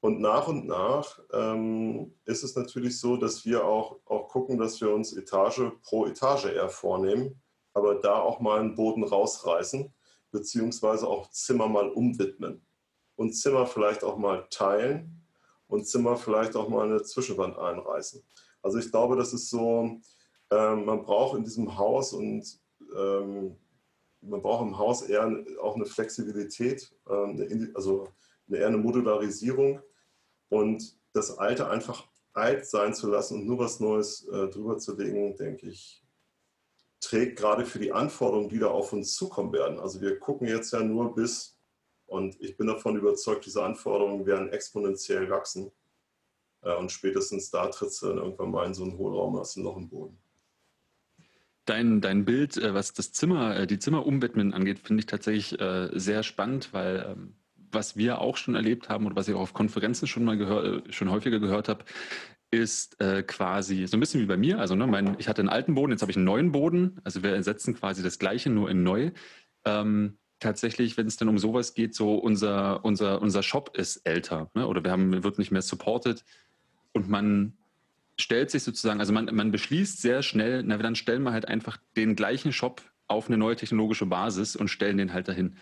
[0.00, 4.78] Und nach und nach ähm, ist es natürlich so, dass wir auch, auch gucken, dass
[4.82, 7.40] wir uns Etage pro Etage eher vornehmen,
[7.72, 9.90] aber da auch mal einen Boden rausreißen,
[10.30, 12.60] beziehungsweise auch Zimmer mal umwidmen
[13.16, 15.24] und Zimmer vielleicht auch mal teilen
[15.66, 18.22] und Zimmer vielleicht auch mal eine Zwischenwand einreißen.
[18.62, 20.00] Also ich glaube, das ist so,
[20.50, 22.60] ähm, man braucht in diesem Haus und
[22.96, 23.56] ähm,
[24.20, 28.08] man braucht im Haus eher auch eine Flexibilität, ähm, eine, also
[28.48, 29.80] eine, eher eine Modularisierung
[30.48, 34.96] und das Alte einfach alt sein zu lassen und nur was Neues äh, drüber zu
[34.96, 36.02] legen, denke ich,
[37.00, 39.78] trägt gerade für die Anforderungen, die da auf uns zukommen werden.
[39.78, 41.53] Also wir gucken jetzt ja nur bis,
[42.14, 45.72] und ich bin davon überzeugt, diese Anforderungen werden exponentiell wachsen.
[46.62, 49.64] Äh, und spätestens da tritt es dann irgendwann mal in so einen Hohlraum aus dem
[49.64, 50.16] Loch im Boden.
[51.64, 55.58] Dein, dein Bild, äh, was das Zimmer, äh, die Zimmerumwidmen angeht, finde ich tatsächlich
[55.92, 57.34] sehr spannend, weil ähm,
[57.72, 60.84] was wir auch schon erlebt haben oder was ich auch auf Konferenzen schon mal gehör,
[60.90, 61.84] schon häufiger gehört habe,
[62.52, 64.60] ist äh, quasi so ein bisschen wie bei mir.
[64.60, 67.00] Also ne, mein, ich hatte einen alten Boden, jetzt habe ich einen neuen Boden.
[67.02, 69.10] Also wir ersetzen quasi das Gleiche nur in neu.
[69.64, 74.50] Ähm, tatsächlich, wenn es dann um sowas geht, so unser, unser, unser Shop ist älter
[74.54, 74.66] ne?
[74.66, 76.24] oder wir haben, wird nicht mehr supported
[76.92, 77.56] und man
[78.18, 81.78] stellt sich sozusagen, also man, man beschließt sehr schnell, na, dann stellen wir halt einfach
[81.96, 85.56] den gleichen Shop auf eine neue technologische Basis und stellen den halt dahin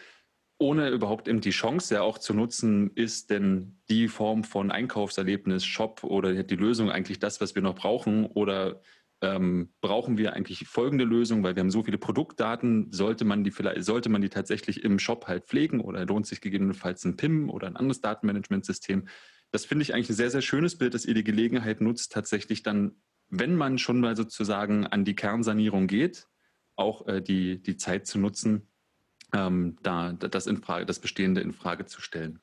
[0.62, 5.64] ohne überhaupt eben die Chance ja auch zu nutzen, ist denn die Form von Einkaufserlebnis,
[5.64, 8.26] Shop oder die Lösung eigentlich das, was wir noch brauchen?
[8.26, 8.80] Oder
[9.22, 13.52] ähm, brauchen wir eigentlich folgende Lösung, weil wir haben so viele Produktdaten, sollte man die
[13.52, 17.48] vielleicht, sollte man die tatsächlich im Shop halt pflegen oder lohnt sich gegebenenfalls ein PIM
[17.48, 19.06] oder ein anderes Datenmanagementsystem?
[19.52, 22.64] Das finde ich eigentlich ein sehr, sehr schönes Bild, dass ihr die Gelegenheit nutzt, tatsächlich
[22.64, 22.96] dann,
[23.28, 26.26] wenn man schon mal sozusagen an die Kernsanierung geht,
[26.74, 28.68] auch äh, die, die Zeit zu nutzen,
[29.32, 32.40] ähm, da das, in Frage, das Bestehende in Frage zu stellen.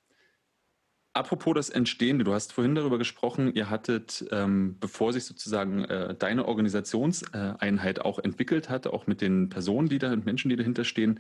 [1.14, 6.14] Apropos das Entstehende, du hast vorhin darüber gesprochen, ihr hattet, ähm, bevor sich sozusagen äh,
[6.16, 11.20] deine Organisationseinheit auch entwickelt hat, auch mit den Personen, die da, Menschen, die dahinter stehen,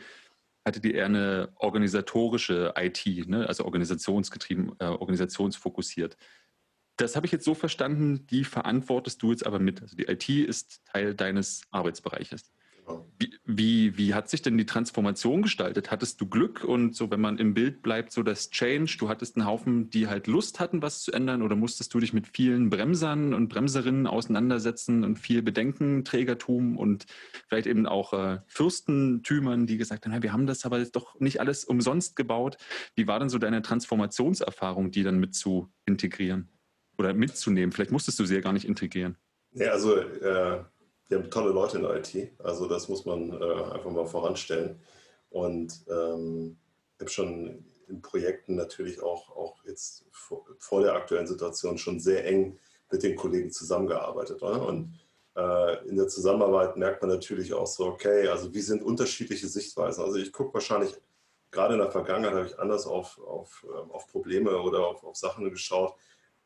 [0.63, 3.47] hattet ihr eher eine organisatorische IT, ne?
[3.47, 6.17] also organisationsgetrieben, äh, organisationsfokussiert.
[6.97, 9.81] Das habe ich jetzt so verstanden, die verantwortest du jetzt aber mit.
[9.81, 12.51] Also die IT ist Teil deines Arbeitsbereiches.
[13.45, 15.91] Wie, wie, hat sich denn die Transformation gestaltet?
[15.91, 19.35] Hattest du Glück und so, wenn man im Bild bleibt, so das Change, du hattest
[19.35, 22.69] einen Haufen, die halt Lust hatten, was zu ändern oder musstest du dich mit vielen
[22.69, 27.07] Bremsern und Bremserinnen auseinandersetzen und viel Bedenkenträgertum und
[27.47, 31.65] vielleicht eben auch äh, Fürstentümern, die gesagt haben, wir haben das aber doch nicht alles
[31.65, 32.57] umsonst gebaut.
[32.95, 36.49] Wie war denn so deine Transformationserfahrung, die dann mit zu integrieren
[36.97, 37.71] oder mitzunehmen?
[37.71, 39.17] Vielleicht musstest du sie ja gar nicht integrieren.
[39.51, 40.63] Ja, also äh
[41.09, 44.79] wir haben tolle Leute in der IT, also das muss man äh, einfach mal voranstellen.
[45.31, 46.57] Und ähm,
[46.95, 51.99] ich habe schon in Projekten natürlich auch, auch jetzt vor, vor, der aktuellen Situation schon
[51.99, 52.57] sehr eng
[52.91, 54.41] mit den Kollegen zusammengearbeitet.
[54.41, 54.65] Oder?
[54.67, 54.93] Und
[55.35, 60.03] äh, in der Zusammenarbeit merkt man natürlich auch so, okay, also wie sind unterschiedliche Sichtweisen.
[60.03, 60.95] Also ich gucke wahrscheinlich,
[61.51, 65.15] gerade in der Vergangenheit habe ich anders auf, auf, ähm, auf Probleme oder auf, auf
[65.15, 65.95] Sachen geschaut,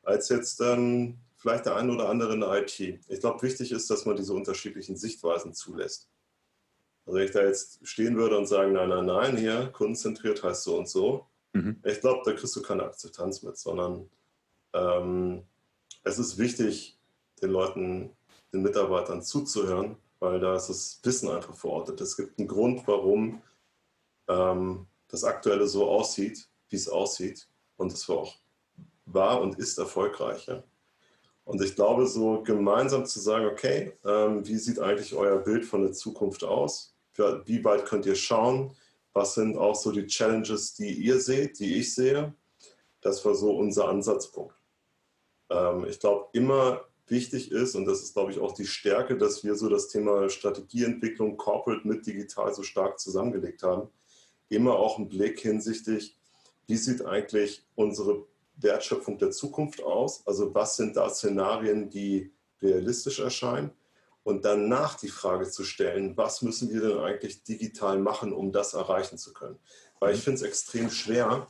[0.03, 2.79] als jetzt ähm, vielleicht der eine oder andere in der IT.
[2.79, 6.07] Ich glaube, wichtig ist, dass man diese unterschiedlichen Sichtweisen zulässt.
[7.05, 10.63] Also wenn ich da jetzt stehen würde und sagen, nein, nein, nein, hier, kundenzentriert heißt
[10.63, 11.81] so und so, mhm.
[11.83, 14.09] ich glaube, da kriegst du keine Akzeptanz mit, sondern
[14.71, 15.43] ähm,
[16.05, 16.97] es ist wichtig,
[17.41, 18.11] den Leuten,
[18.53, 21.99] den Mitarbeitern zuzuhören, weil da ist das Wissen einfach verortet.
[21.99, 23.41] Es gibt einen Grund, warum
[24.29, 27.49] ähm, das Aktuelle so aussieht, wie es aussieht.
[27.75, 28.37] Und es war auch
[29.05, 30.45] war und ist erfolgreich.
[30.45, 30.63] Ja?
[31.45, 35.81] Und ich glaube, so gemeinsam zu sagen, okay, ähm, wie sieht eigentlich euer Bild von
[35.81, 36.95] der Zukunft aus?
[37.45, 38.75] Wie weit könnt ihr schauen?
[39.13, 42.33] Was sind auch so die Challenges, die ihr seht, die ich sehe?
[43.01, 44.55] Das war so unser Ansatzpunkt.
[45.49, 49.43] Ähm, ich glaube, immer wichtig ist, und das ist, glaube ich, auch die Stärke, dass
[49.43, 53.89] wir so das Thema Strategieentwicklung Corporate mit digital so stark zusammengelegt haben,
[54.49, 56.17] immer auch einen Blick hinsichtlich,
[56.67, 58.25] wie sieht eigentlich unsere
[58.57, 60.25] Wertschöpfung der Zukunft aus?
[60.27, 62.31] Also was sind da Szenarien, die
[62.61, 63.71] realistisch erscheinen?
[64.23, 68.73] Und danach die Frage zu stellen, was müssen wir denn eigentlich digital machen, um das
[68.73, 69.59] erreichen zu können?
[69.99, 71.47] Weil ich finde es extrem schwer.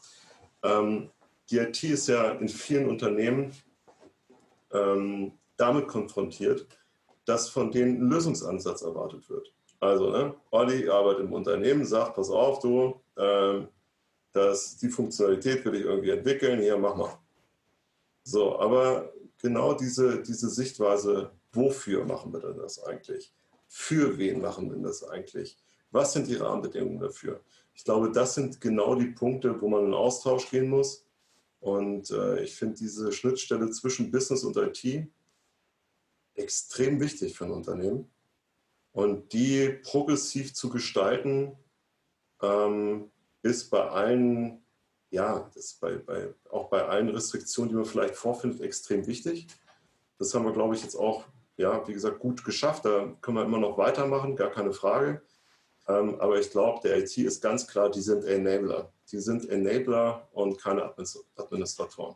[0.63, 1.11] Ähm,
[1.51, 3.53] die IT ist ja in vielen Unternehmen
[4.71, 6.67] ähm, damit konfrontiert,
[7.25, 9.53] dass von denen ein Lösungsansatz erwartet wird.
[9.79, 13.61] Also, ne, Olli arbeitet im Unternehmen, sagt, pass auf, du, äh,
[14.33, 17.17] dass die Funktionalität will ich irgendwie entwickeln, hier mach mal.
[18.23, 23.31] So, aber genau diese, diese Sichtweise, wofür machen wir denn das eigentlich?
[23.67, 25.57] Für wen machen wir das eigentlich?
[25.91, 27.41] Was sind die Rahmenbedingungen dafür?
[27.75, 31.05] Ich glaube, das sind genau die Punkte, wo man in Austausch gehen muss.
[31.59, 35.07] Und äh, ich finde diese Schnittstelle zwischen Business und IT
[36.35, 38.09] extrem wichtig für ein Unternehmen.
[38.91, 41.55] Und die progressiv zu gestalten,
[42.41, 43.11] ähm,
[43.43, 44.65] ist bei allen,
[45.11, 49.47] ja, das bei, bei, auch bei allen Restriktionen, die man vielleicht vorfindet, extrem wichtig.
[50.17, 51.25] Das haben wir, glaube ich, jetzt auch,
[51.57, 52.85] ja, wie gesagt, gut geschafft.
[52.85, 55.21] Da können wir immer noch weitermachen, gar keine Frage.
[55.87, 58.91] Ähm, aber ich glaube, der IT ist ganz klar, die sind Enabler.
[59.11, 60.93] Die sind Enabler und keine
[61.35, 62.15] Administratoren,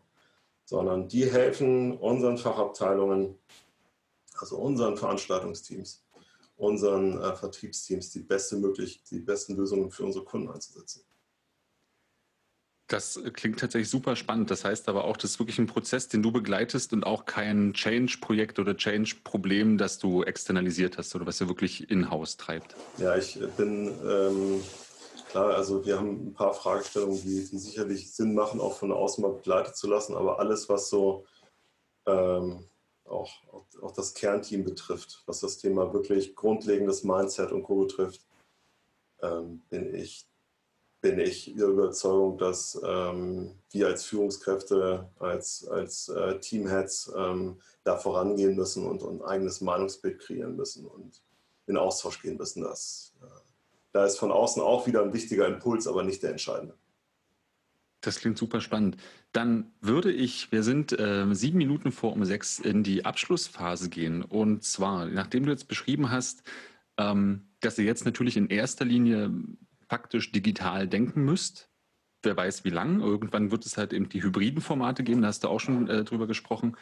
[0.64, 3.38] sondern die helfen unseren Fachabteilungen,
[4.40, 6.06] also unseren Veranstaltungsteams,
[6.56, 11.04] unseren äh, Vertriebsteams, die, beste möglich, die besten Lösungen für unsere Kunden einzusetzen.
[12.88, 14.50] Das klingt tatsächlich super spannend.
[14.50, 17.74] Das heißt aber auch, das ist wirklich ein Prozess, den du begleitest und auch kein
[17.74, 22.76] Change-Projekt oder Change-Problem, das du externalisiert hast oder was ihr wirklich in-house treibt.
[22.98, 24.64] Ja, ich bin ähm,
[25.30, 29.22] klar, also wir haben ein paar Fragestellungen, die, die, sicherlich Sinn machen, auch von außen
[29.22, 31.26] mal begleitet zu lassen, aber alles, was so
[32.06, 32.64] ähm,
[33.04, 33.32] auch,
[33.82, 37.82] auch das Kernteam betrifft, was das Thema wirklich grundlegendes Mindset und Co.
[37.82, 38.22] betrifft,
[39.22, 40.26] ähm, bin ich
[41.02, 47.98] bin ich der Überzeugung, dass ähm, wir als Führungskräfte, als, als äh, Teamheads ähm, da
[47.98, 51.22] vorangehen müssen und, ein eigenes Meinungsbild kreieren müssen und
[51.68, 52.64] in Austausch gehen müssen.
[52.64, 53.26] Das, äh,
[53.92, 56.76] da ist von außen auch wieder ein wichtiger Impuls, aber nicht der entscheidende.
[58.02, 58.98] Das klingt super spannend.
[59.34, 64.24] Dann würde ich, wir sind äh, sieben Minuten vor um sechs in die Abschlussphase gehen.
[64.24, 66.44] Und zwar, nachdem du jetzt beschrieben hast,
[66.98, 69.32] ähm, dass ihr jetzt natürlich in erster Linie
[69.88, 71.70] faktisch digital denken müsst.
[72.24, 73.00] Wer weiß wie lang.
[73.00, 76.04] Irgendwann wird es halt eben die hybriden Formate geben, da hast du auch schon äh,
[76.04, 76.76] drüber gesprochen.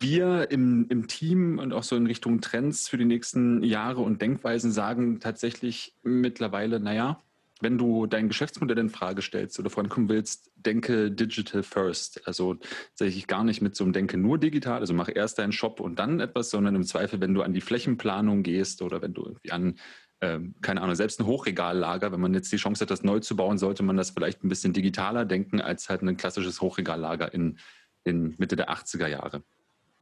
[0.00, 4.20] Wir im, im Team und auch so in Richtung Trends für die nächsten Jahre und
[4.20, 7.22] Denkweisen sagen tatsächlich mittlerweile, naja,
[7.60, 12.26] wenn du dein Geschäftsmodell in Frage stellst oder vorankommen willst, denke digital first.
[12.26, 15.80] Also tatsächlich gar nicht mit so einem Denke nur digital, also mach erst deinen Shop
[15.80, 19.22] und dann etwas, sondern im Zweifel, wenn du an die Flächenplanung gehst oder wenn du
[19.22, 19.76] irgendwie an
[20.24, 23.36] ähm, keine Ahnung, selbst ein Hochregallager, wenn man jetzt die Chance hat, das neu zu
[23.36, 27.58] bauen, sollte man das vielleicht ein bisschen digitaler denken als halt ein klassisches Hochregallager in,
[28.04, 29.42] in Mitte der 80er Jahre.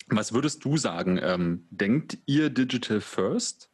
[0.08, 1.18] Was würdest du sagen?
[1.20, 3.68] Ähm, denkt ihr Digital First?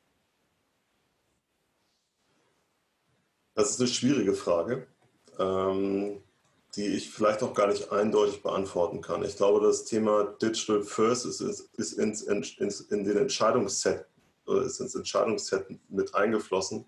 [3.55, 4.87] Das ist eine schwierige Frage,
[5.39, 6.23] ähm,
[6.77, 9.23] die ich vielleicht auch gar nicht eindeutig beantworten kann.
[9.23, 14.07] Ich glaube, das Thema Digital First ist, ist, ist ins, ins, in den Entscheidungsset
[14.49, 16.85] ist ins Entscheidungsset mit eingeflossen.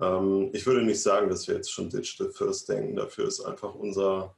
[0.00, 2.96] Ähm, ich würde nicht sagen, dass wir jetzt schon Digital First denken.
[2.96, 4.34] Dafür ist einfach unser,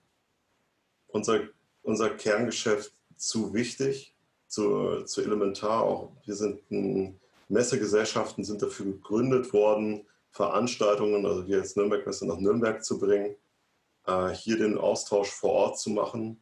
[1.08, 1.40] unser,
[1.82, 4.14] unser Kerngeschäft zu wichtig,
[4.48, 5.82] zu, zu elementar.
[5.82, 12.38] Auch wir sind ein, Messegesellschaften sind dafür gegründet worden, Veranstaltungen, also wir als Nürnberg-Messe nach
[12.38, 13.36] Nürnberg zu bringen,
[14.06, 16.40] äh, hier den Austausch vor Ort zu machen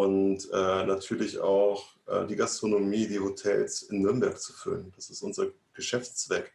[0.00, 4.90] und äh, natürlich auch äh, die Gastronomie, die Hotels in Nürnberg zu füllen.
[4.96, 6.52] Das ist unser Geschäftszweck.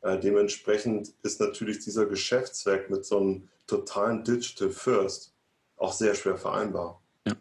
[0.00, 5.34] Äh, dementsprechend ist natürlich dieser Geschäftszweck mit so einem totalen Digital First
[5.76, 7.02] auch sehr schwer vereinbar.
[7.26, 7.36] Ja.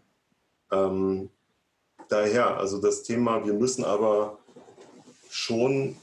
[0.71, 1.29] Ähm,
[2.09, 4.39] daher, also das Thema, wir müssen aber
[5.29, 5.95] schon,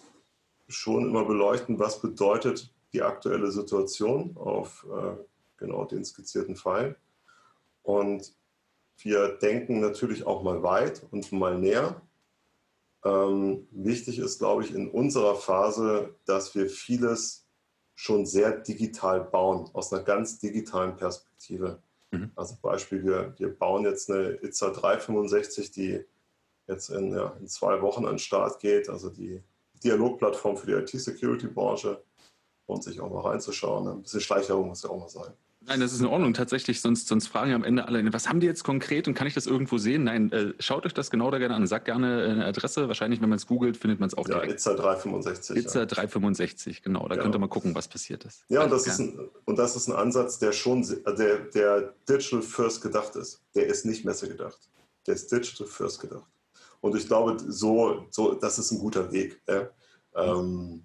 [0.67, 5.23] schon immer beleuchten, was bedeutet die aktuelle Situation auf äh,
[5.59, 6.97] genau den skizzierten Fall.
[7.83, 8.35] Und
[8.99, 12.01] wir denken natürlich auch mal weit und mal näher.
[13.05, 17.47] Ähm, wichtig ist, glaube ich, in unserer Phase, dass wir vieles
[17.95, 21.83] schon sehr digital bauen, aus einer ganz digitalen Perspektive.
[22.11, 22.31] Mhm.
[22.35, 26.05] Also Beispiel, wir, wir bauen jetzt eine ITSA 365, die
[26.67, 29.43] jetzt in, ja, in zwei Wochen an den Start geht, also die
[29.85, 32.03] Dialogplattform für die IT-Security-Branche
[32.67, 33.89] und sich auch mal reinzuschauen.
[33.89, 35.33] Ein bisschen Schleichwerbung muss ja auch mal sein.
[35.67, 36.33] Nein, das ist in Ordnung.
[36.33, 39.27] Tatsächlich, sonst, sonst fragen ja am Ende alle, was haben die jetzt konkret und kann
[39.27, 40.05] ich das irgendwo sehen?
[40.05, 41.67] Nein, äh, schaut euch das genau da gerne an.
[41.67, 42.87] Sagt gerne eine Adresse.
[42.87, 44.53] Wahrscheinlich, wenn man es googelt, findet man es auch ja, direkt.
[44.53, 45.57] Itza 365.
[45.57, 45.87] Itza ja.
[45.87, 47.09] 365, genau.
[47.09, 47.23] Da ja.
[47.23, 48.45] könnt ihr mal gucken, was passiert ist.
[48.49, 52.43] Ja, und das, ist ein, und das ist ein Ansatz, der schon, der, der Digital
[52.43, 53.43] First gedacht ist.
[53.55, 54.59] Der ist nicht Messe gedacht.
[55.07, 56.25] Der ist Digital First gedacht.
[56.81, 59.41] Und ich glaube, so, so das ist ein guter Weg.
[59.49, 59.69] Ja?
[60.15, 60.85] Ähm,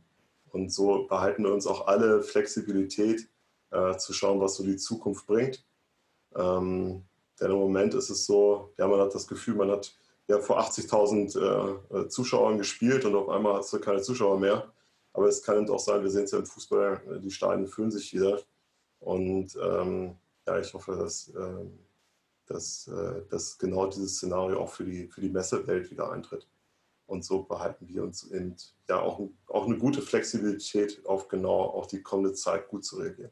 [0.49, 3.27] und so behalten wir uns auch alle Flexibilität,
[3.71, 5.65] äh, zu schauen, was so die Zukunft bringt.
[6.35, 7.03] Ähm,
[7.39, 9.93] denn im Moment ist es so, ja, man hat das Gefühl, man hat
[10.27, 14.71] ja vor 80.000 äh, äh, Zuschauern gespielt und auf einmal hast du keine Zuschauer mehr.
[15.13, 17.91] Aber es kann auch sein, wir sehen es ja im Fußball, äh, die Stadien füllen
[17.91, 18.39] sich wieder.
[18.99, 20.15] Und ähm,
[20.47, 21.65] ja, ich hoffe, dass, äh,
[22.45, 26.47] dass, äh, dass genau dieses Szenario auch für die, für die Messewelt wieder eintritt.
[27.07, 28.55] Und so behalten wir uns eben
[28.87, 33.31] ja auch, auch eine gute Flexibilität auf genau auch die kommende Zeit gut zu reagieren.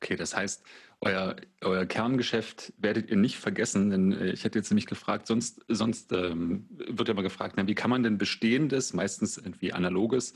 [0.00, 0.62] Okay, das heißt,
[1.00, 5.64] euer, euer Kerngeschäft werdet ihr nicht vergessen, denn äh, ich hätte jetzt nämlich gefragt, sonst,
[5.68, 10.34] sonst ähm, wird ja mal gefragt, na, wie kann man denn bestehendes, meistens irgendwie analoges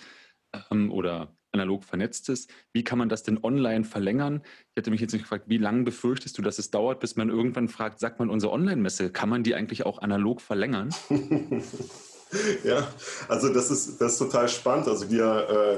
[0.70, 4.42] ähm, oder analog vernetztes, wie kann man das denn online verlängern?
[4.44, 7.28] Ich hätte mich jetzt nicht gefragt, wie lange befürchtest du, dass es dauert, bis man
[7.28, 10.90] irgendwann fragt, sagt man unsere Online-Messe, kann man die eigentlich auch analog verlängern?
[12.64, 12.87] ja,
[13.28, 14.89] also das ist, das ist total spannend.
[14.89, 15.24] Also wir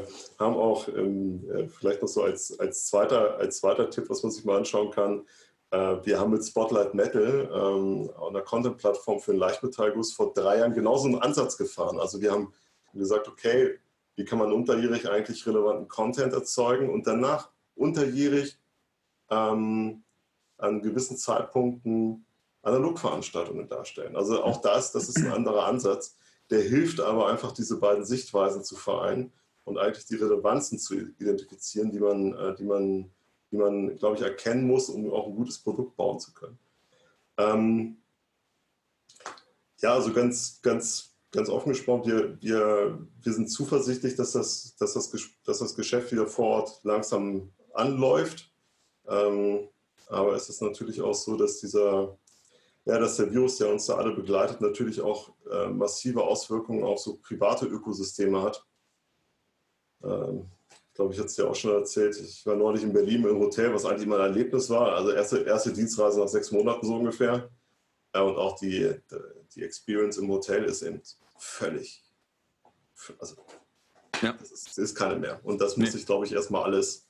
[0.07, 4.23] äh, haben auch ähm, äh, vielleicht noch so als, als, zweiter, als zweiter Tipp, was
[4.23, 5.27] man sich mal anschauen kann.
[5.71, 10.75] Äh, wir haben mit Spotlight Metal, ähm, einer Content-Plattform für den Leichtmetallguss, vor drei Jahren
[10.75, 11.99] genauso einen Ansatz gefahren.
[11.99, 12.53] Also wir haben
[12.93, 13.79] gesagt, okay,
[14.17, 18.59] wie kann man unterjährig eigentlich relevanten Content erzeugen und danach unterjährig
[19.31, 20.03] ähm,
[20.59, 22.27] an gewissen Zeitpunkten
[22.63, 24.17] Analogveranstaltungen darstellen.
[24.17, 26.17] Also auch das, das ist ein anderer Ansatz.
[26.53, 29.33] Der hilft aber einfach, diese beiden Sichtweisen zu vereinen
[29.65, 33.11] und eigentlich die Relevanzen zu identifizieren, die man, äh, die man,
[33.51, 36.59] die man glaube ich, erkennen muss, um auch ein gutes Produkt bauen zu können.
[37.39, 37.97] Ähm,
[39.81, 44.93] ja, also ganz, ganz, ganz offen gesprochen, wir, wir, wir sind zuversichtlich, dass das, dass,
[44.93, 45.11] das,
[45.47, 48.53] dass das Geschäft wieder vor Ort langsam anläuft.
[49.09, 49.69] Ähm,
[50.07, 52.19] aber es ist natürlich auch so, dass dieser,
[52.85, 56.99] ja, dass der Virus, der uns da alle begleitet, natürlich auch äh, massive Auswirkungen auf
[56.99, 58.65] so private Ökosysteme hat.
[60.03, 60.51] Ähm,
[60.89, 62.21] ich glaube, ich hatte es dir auch schon erzählt.
[62.21, 64.95] Ich war neulich in Berlin im Hotel, was eigentlich mein Erlebnis war.
[64.95, 67.49] Also erste, erste Dienstreise nach sechs Monaten so ungefähr.
[68.15, 68.95] Ja, und auch die,
[69.55, 71.01] die Experience im Hotel ist eben
[71.39, 72.05] völlig,
[73.19, 73.37] also
[74.21, 74.35] ja.
[74.35, 75.41] das, ist, ist keine mehr.
[75.45, 76.01] Und das muss nee.
[76.01, 77.07] ich, glaube ich, erstmal alles,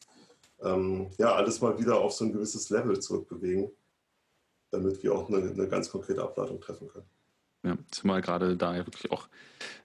[0.60, 3.72] ähm, ja, alles mal wieder auf so ein gewisses Level zurückbewegen
[4.72, 7.06] damit wir auch eine, eine ganz konkrete Ableitung treffen können.
[7.64, 9.28] Ja, zumal gerade da ja wirklich auch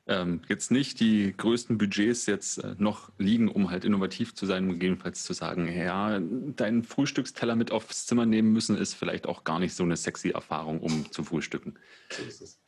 [0.07, 4.63] ähm, jetzt nicht die größten Budgets jetzt äh, noch liegen, um halt innovativ zu sein
[4.63, 9.43] und gegebenenfalls zu sagen, ja, deinen Frühstücksteller mit aufs Zimmer nehmen müssen, ist vielleicht auch
[9.43, 11.75] gar nicht so eine sexy Erfahrung, um zu frühstücken.
[12.09, 12.59] So ist es.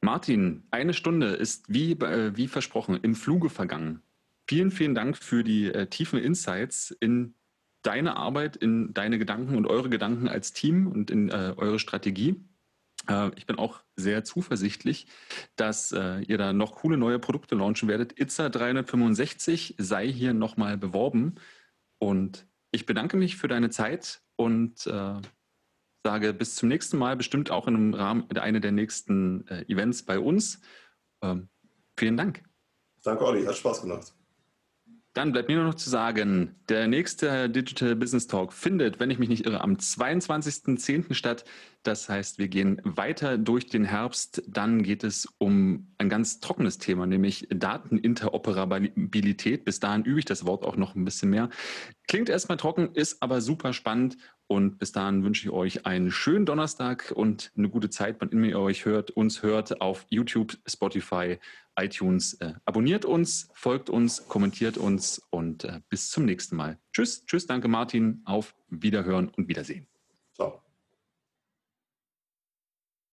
[0.00, 4.02] Martin, eine Stunde ist wie, äh, wie versprochen im Fluge vergangen.
[4.48, 7.34] Vielen, vielen Dank für die äh, tiefen Insights in
[7.86, 12.44] deine Arbeit, in deine Gedanken und eure Gedanken als Team und in äh, eure Strategie.
[13.08, 15.06] Äh, ich bin auch sehr zuversichtlich,
[15.56, 18.18] dass äh, ihr da noch coole neue Produkte launchen werdet.
[18.18, 21.36] Itza 365 sei hier nochmal beworben.
[21.98, 25.20] Und ich bedanke mich für deine Zeit und äh,
[26.04, 30.04] sage bis zum nächsten Mal, bestimmt auch in einem Rahmen einer der nächsten äh, Events
[30.04, 30.60] bei uns.
[31.22, 31.48] Ähm,
[31.96, 32.42] vielen Dank.
[33.02, 34.15] Danke, Olli, hat Spaß gemacht.
[35.16, 39.18] Dann bleibt mir nur noch zu sagen, der nächste Digital Business Talk findet, wenn ich
[39.18, 41.14] mich nicht irre, am 22.10.
[41.14, 41.46] statt.
[41.84, 44.42] Das heißt, wir gehen weiter durch den Herbst.
[44.46, 49.64] Dann geht es um ein ganz trockenes Thema, nämlich Dateninteroperabilität.
[49.64, 51.48] Bis dahin übe ich das Wort auch noch ein bisschen mehr.
[52.08, 54.18] Klingt erstmal trocken, ist aber super spannend.
[54.48, 58.46] Und bis dahin wünsche ich euch einen schönen Donnerstag und eine gute Zeit, wann immer
[58.46, 61.38] ihr euch hört, uns hört auf YouTube, Spotify,
[61.78, 62.34] iTunes.
[62.34, 66.78] Äh, abonniert uns, folgt uns, kommentiert uns und äh, bis zum nächsten Mal.
[66.92, 69.86] Tschüss, tschüss, danke Martin, auf Wiederhören und Wiedersehen.